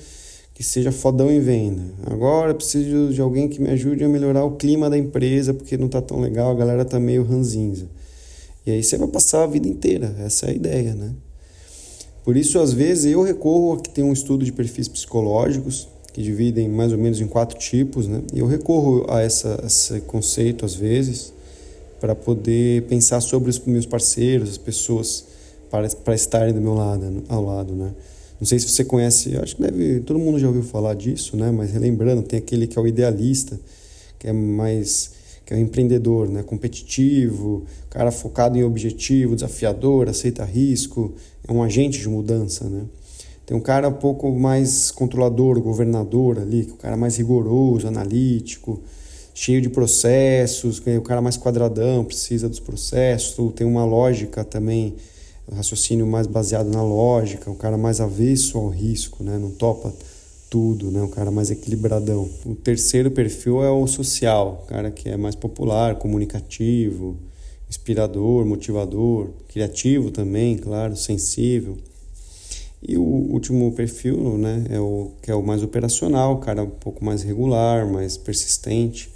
que 0.55 0.63
seja 0.63 0.91
fodão 0.91 1.31
em 1.31 1.39
venda. 1.39 1.83
Agora 2.07 2.55
preciso 2.55 3.13
de 3.13 3.21
alguém 3.21 3.47
que 3.47 3.61
me 3.61 3.69
ajude 3.69 4.03
a 4.03 4.09
melhorar 4.09 4.43
o 4.43 4.55
clima 4.55 4.89
da 4.89 4.97
empresa, 4.97 5.53
porque 5.53 5.77
não 5.77 5.85
está 5.85 6.01
tão 6.01 6.19
legal, 6.19 6.49
a 6.49 6.55
galera 6.55 6.81
está 6.81 6.99
meio 6.99 7.23
ranzinza. 7.23 7.87
E 8.65 8.71
aí 8.71 8.81
você 8.81 8.97
vai 8.97 9.07
passar 9.07 9.43
a 9.43 9.47
vida 9.47 9.67
inteira, 9.67 10.15
essa 10.17 10.47
é 10.47 10.49
a 10.49 10.53
ideia, 10.53 10.95
né? 10.95 11.11
Por 12.25 12.35
isso, 12.35 12.57
às 12.57 12.73
vezes, 12.73 13.13
eu 13.13 13.21
recorro 13.21 13.73
a 13.73 13.79
que 13.79 13.89
tem 13.91 14.03
um 14.03 14.11
estudo 14.11 14.43
de 14.43 14.51
perfis 14.51 14.87
psicológicos, 14.87 15.87
que 16.11 16.23
dividem 16.23 16.67
mais 16.67 16.91
ou 16.91 16.97
menos 16.97 17.21
em 17.21 17.27
quatro 17.27 17.55
tipos, 17.59 18.07
né? 18.07 18.23
E 18.33 18.39
eu 18.39 18.47
recorro 18.47 19.05
a 19.07 19.21
essa, 19.21 19.63
esse 19.63 19.99
conceito, 20.01 20.65
às 20.65 20.73
vezes, 20.73 21.31
para 22.01 22.15
poder 22.15 22.81
pensar 22.83 23.21
sobre 23.21 23.51
os 23.51 23.59
meus 23.59 23.85
parceiros, 23.85 24.49
as 24.49 24.57
pessoas, 24.57 25.25
para, 25.69 25.87
para 25.87 26.15
estarem 26.15 26.51
do 26.51 26.59
meu 26.59 26.73
lado, 26.73 27.23
ao 27.29 27.45
lado, 27.45 27.75
né? 27.75 27.91
Não 28.39 28.47
sei 28.47 28.57
se 28.57 28.67
você 28.69 28.83
conhece, 28.83 29.37
acho 29.37 29.55
que 29.55 29.61
deve, 29.61 29.99
todo 29.99 30.17
mundo 30.17 30.39
já 30.39 30.47
ouviu 30.47 30.63
falar 30.63 30.95
disso, 30.95 31.37
né? 31.37 31.51
Mas 31.51 31.71
relembrando, 31.71 32.23
tem 32.23 32.39
aquele 32.39 32.65
que 32.65 32.79
é 32.79 32.81
o 32.81 32.87
idealista, 32.87 33.59
que 34.17 34.27
é 34.27 34.33
mais 34.33 35.11
que 35.45 35.53
é 35.53 35.57
um 35.57 35.59
empreendedor, 35.59 36.27
né? 36.27 36.41
competitivo, 36.41 37.65
cara 37.89 38.09
focado 38.09 38.57
em 38.57 38.63
objetivo, 38.63 39.35
desafiador, 39.35 40.09
aceita 40.09 40.43
risco, 40.43 41.13
um 41.49 41.63
agente 41.63 41.99
de 41.99 42.09
mudança. 42.09 42.69
Né? 42.69 42.83
Tem 43.45 43.55
um 43.55 43.61
cara 43.61 43.89
um 43.89 43.93
pouco 43.93 44.31
mais 44.31 44.91
controlador, 44.91 45.61
governador 45.61 46.39
ali, 46.39 46.65
que 46.65 46.73
é 46.73 46.77
cara 46.77 46.97
mais 46.97 47.17
rigoroso, 47.17 47.87
analítico, 47.87 48.81
cheio 49.33 49.61
de 49.61 49.69
processos, 49.69 50.81
é 50.85 50.97
o 50.97 51.01
cara 51.01 51.21
mais 51.21 51.37
quadradão, 51.37 52.05
precisa 52.05 52.47
dos 52.47 52.59
processos, 52.59 53.53
tem 53.53 53.67
uma 53.67 53.83
lógica 53.85 54.43
também, 54.43 54.95
um 55.51 55.55
raciocínio 55.55 56.07
mais 56.07 56.25
baseado 56.25 56.71
na 56.71 56.81
lógica, 56.81 57.51
um 57.51 57.55
cara 57.55 57.77
mais 57.77 57.99
avesso 57.99 58.57
ao 58.57 58.69
risco, 58.69 59.23
né? 59.23 59.37
não 59.37 59.51
topa 59.51 59.93
tudo, 60.49 60.89
né? 60.89 61.01
Um 61.01 61.09
cara 61.09 61.31
mais 61.31 61.51
equilibradão. 61.51 62.29
O 62.45 62.55
terceiro 62.55 63.11
perfil 63.11 63.61
é 63.61 63.69
o 63.69 63.85
social, 63.87 64.63
o 64.63 64.67
cara 64.67 64.89
que 64.89 65.09
é 65.09 65.17
mais 65.17 65.35
popular, 65.35 65.95
comunicativo, 65.95 67.17
inspirador, 67.75 68.45
motivador, 68.45 69.29
criativo 69.49 70.09
também, 70.09 70.57
claro, 70.57 70.95
sensível. 70.95 71.77
E 72.81 72.97
o 72.97 73.03
último 73.03 73.71
perfil, 73.73 74.37
né, 74.37 74.65
é 74.69 74.79
o 74.79 75.11
que 75.21 75.29
é 75.29 75.35
o 75.35 75.43
mais 75.43 75.61
operacional, 75.61 76.39
cara 76.39 76.63
um 76.63 76.69
pouco 76.69 77.03
mais 77.03 77.23
regular, 77.23 77.85
mais 77.85 78.15
persistente, 78.15 79.09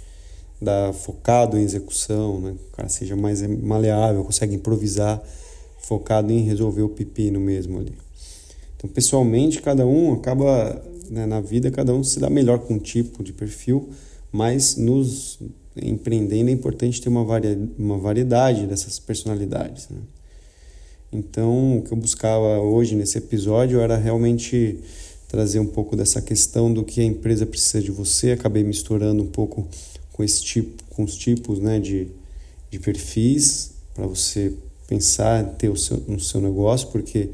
da 0.60 0.92
focado 0.92 1.56
em 1.56 1.62
execução, 1.62 2.40
né? 2.40 2.54
O 2.72 2.76
cara 2.76 2.88
seja 2.88 3.16
mais 3.16 3.40
maleável, 3.42 4.24
consegue 4.24 4.54
improvisar, 4.54 5.22
focado 5.78 6.30
em 6.32 6.42
resolver 6.42 6.82
o 6.82 6.88
pepino 6.88 7.40
mesmo 7.40 7.78
ali. 7.78 7.94
Então, 8.76 8.90
pessoalmente, 8.90 9.62
cada 9.62 9.86
um 9.86 10.12
acaba 10.12 10.82
né, 11.08 11.24
na 11.24 11.40
vida, 11.40 11.70
cada 11.70 11.94
um 11.94 12.04
se 12.04 12.20
dá 12.20 12.28
melhor 12.28 12.58
com 12.58 12.74
um 12.74 12.78
tipo 12.78 13.22
de 13.22 13.32
perfil, 13.32 13.88
mas 14.30 14.76
nos 14.76 15.38
empreendendo 15.82 16.50
é 16.50 16.52
importante 16.52 17.00
ter 17.00 17.08
uma, 17.08 17.24
varia, 17.24 17.58
uma 17.78 17.98
variedade 17.98 18.66
dessas 18.66 18.98
personalidades. 18.98 19.88
Né? 19.88 19.98
Então, 21.12 21.78
o 21.78 21.82
que 21.82 21.92
eu 21.92 21.96
buscava 21.96 22.58
hoje 22.60 22.94
nesse 22.94 23.18
episódio 23.18 23.80
era 23.80 23.96
realmente 23.96 24.78
trazer 25.28 25.60
um 25.60 25.66
pouco 25.66 25.96
dessa 25.96 26.20
questão 26.20 26.72
do 26.72 26.84
que 26.84 27.00
a 27.00 27.04
empresa 27.04 27.46
precisa 27.46 27.82
de 27.82 27.90
você. 27.90 28.32
Acabei 28.32 28.62
misturando 28.62 29.22
um 29.22 29.26
pouco 29.26 29.66
com 30.12 30.22
esse 30.22 30.42
tipo, 30.42 30.82
com 30.90 31.04
os 31.04 31.16
tipos, 31.16 31.58
né, 31.58 31.78
de, 31.78 32.08
de 32.70 32.78
perfis 32.78 33.72
para 33.94 34.06
você 34.06 34.52
pensar 34.86 35.44
ter 35.56 35.68
o 35.68 35.76
seu 35.76 36.02
no 36.08 36.18
seu 36.18 36.40
negócio, 36.40 36.88
porque 36.88 37.30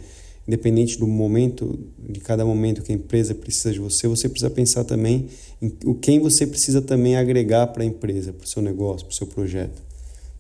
independente 0.47 0.99
do 0.99 1.07
momento, 1.07 1.79
de 1.99 2.21
cada 2.21 2.45
momento 2.45 2.83
que 2.83 2.93
a 2.93 2.95
empresa 2.95 3.35
precisa 3.35 3.73
de 3.73 3.81
você, 3.81 4.07
você 4.07 4.29
precisa 4.29 4.51
pensar 4.51 4.85
também 4.85 5.29
em 5.61 5.73
o 5.85 5.95
quem 5.95 6.21
você 6.21 6.47
precisa 6.47 6.81
também 6.81 7.17
agregar 7.17 7.69
para 7.69 7.83
a 7.83 7.87
empresa, 7.87 8.33
para 8.33 8.45
o 8.45 8.49
seu 8.49 8.63
negócio, 8.63 9.07
para 9.07 9.13
o 9.13 9.17
seu 9.17 9.27
projeto. 9.27 9.83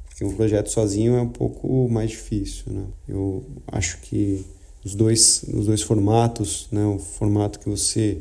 Porque 0.07 0.25
um 0.25 0.35
projeto 0.35 0.71
sozinho 0.71 1.15
é 1.15 1.21
um 1.21 1.29
pouco 1.29 1.89
mais 1.91 2.11
difícil, 2.11 2.65
né? 2.73 2.85
Eu 3.09 3.45
acho 3.67 4.01
que 4.01 4.45
os 4.85 4.95
dois, 4.95 5.45
os 5.53 5.67
dois 5.67 5.83
formatos, 5.83 6.69
né? 6.71 6.87
O 6.87 6.99
formato 6.99 7.59
que 7.59 7.69
você 7.69 8.19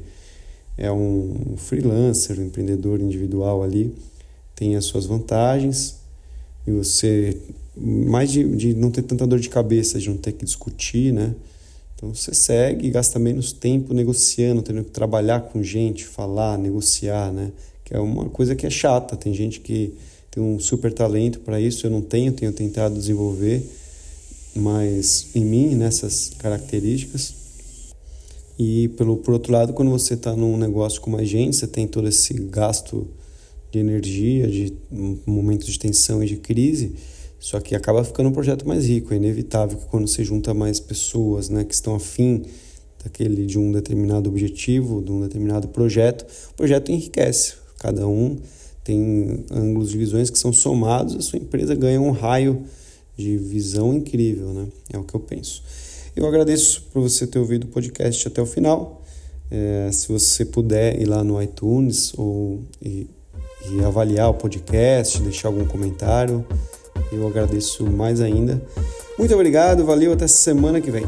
é 0.77 0.91
um 0.91 1.55
freelancer, 1.55 2.39
um 2.39 2.45
empreendedor 2.45 2.99
individual 2.99 3.63
ali, 3.63 3.93
tem 4.55 4.75
as 4.75 4.85
suas 4.85 5.05
vantagens 5.05 5.97
e 6.67 6.71
você 6.71 7.37
mais 7.77 8.31
de, 8.31 8.43
de 8.55 8.73
não 8.73 8.89
ter 8.89 9.03
tanta 9.03 9.27
dor 9.27 9.39
de 9.39 9.49
cabeça, 9.49 9.99
de 9.99 10.09
não 10.09 10.17
ter 10.17 10.31
que 10.31 10.45
discutir, 10.45 11.13
né? 11.13 11.35
Então 11.95 12.13
você 12.13 12.33
segue 12.33 12.87
e 12.87 12.91
gasta 12.91 13.17
menos 13.17 13.53
tempo 13.53 13.93
negociando, 13.93 14.61
tendo 14.61 14.83
que 14.83 14.91
trabalhar 14.91 15.41
com 15.41 15.63
gente, 15.63 16.05
falar, 16.05 16.57
negociar, 16.57 17.31
né? 17.31 17.51
Que 17.83 17.95
é 17.95 17.99
uma 17.99 18.29
coisa 18.29 18.55
que 18.55 18.65
é 18.65 18.69
chata. 18.69 19.15
Tem 19.15 19.33
gente 19.33 19.61
que 19.61 19.93
tem 20.29 20.43
um 20.43 20.59
super 20.59 20.91
talento 20.91 21.39
para 21.39 21.59
isso, 21.61 21.87
eu 21.87 21.91
não 21.91 22.01
tenho, 22.01 22.33
tenho 22.33 22.51
tentado 22.51 22.95
desenvolver. 22.95 23.63
mais 24.55 25.27
em 25.35 25.43
mim 25.43 25.75
nessas 25.75 26.31
características. 26.37 27.33
E 28.57 28.87
pelo 28.89 29.17
por 29.17 29.33
outro 29.33 29.51
lado, 29.51 29.73
quando 29.73 29.91
você 29.91 30.13
está 30.13 30.35
num 30.35 30.57
negócio 30.57 31.01
com 31.01 31.11
mais 31.11 31.27
gente, 31.27 31.55
você 31.55 31.67
tem 31.67 31.87
todo 31.87 32.07
esse 32.07 32.33
gasto 32.33 33.07
de 33.71 33.79
energia, 33.79 34.47
de 34.47 34.73
momentos 35.25 35.67
de 35.67 35.77
tensão 35.77 36.23
e 36.23 36.27
de 36.27 36.37
crise, 36.37 36.95
só 37.45 37.59
que 37.59 37.75
acaba 37.75 38.03
ficando 38.03 38.29
um 38.29 38.31
projeto 38.31 38.67
mais 38.67 38.87
rico. 38.87 39.13
É 39.13 39.17
inevitável 39.17 39.77
que 39.77 39.85
quando 39.85 40.07
você 40.07 40.23
junta 40.23 40.51
mais 40.51 40.79
pessoas, 40.79 41.47
né, 41.47 41.63
que 41.63 41.75
estão 41.75 41.93
afim 41.93 42.41
daquele 43.03 43.45
de 43.45 43.59
um 43.59 43.71
determinado 43.71 44.27
objetivo, 44.27 44.99
de 44.99 45.11
um 45.11 45.21
determinado 45.21 45.67
projeto, 45.67 46.25
o 46.49 46.55
projeto 46.55 46.91
enriquece. 46.91 47.53
Cada 47.77 48.07
um 48.07 48.39
tem 48.83 49.45
ângulos 49.51 49.91
de 49.91 49.97
visões 49.99 50.31
que 50.31 50.39
são 50.39 50.51
somados, 50.51 51.15
a 51.15 51.21
sua 51.21 51.37
empresa 51.37 51.75
ganha 51.75 52.01
um 52.01 52.09
raio 52.09 52.63
de 53.15 53.37
visão 53.37 53.93
incrível, 53.93 54.51
né? 54.51 54.65
É 54.91 54.97
o 54.97 55.03
que 55.03 55.13
eu 55.13 55.19
penso. 55.19 55.61
Eu 56.15 56.25
agradeço 56.25 56.87
por 56.91 57.03
você 57.03 57.27
ter 57.27 57.37
ouvido 57.37 57.65
o 57.65 57.67
podcast 57.67 58.27
até 58.27 58.41
o 58.41 58.47
final. 58.47 59.03
É, 59.51 59.91
se 59.91 60.07
você 60.07 60.43
puder 60.45 60.99
ir 60.99 61.05
lá 61.05 61.23
no 61.23 61.39
iTunes 61.39 62.11
ou 62.17 62.63
e, 62.81 63.07
e 63.71 63.83
avaliar 63.83 64.31
o 64.31 64.33
podcast, 64.33 65.21
deixar 65.21 65.49
algum 65.49 65.65
comentário, 65.65 66.43
eu 67.15 67.27
agradeço 67.27 67.85
mais 67.85 68.21
ainda. 68.21 68.61
Muito 69.17 69.33
obrigado, 69.33 69.85
valeu, 69.85 70.13
até 70.13 70.27
semana 70.27 70.81
que 70.81 70.91
vem. 70.91 71.05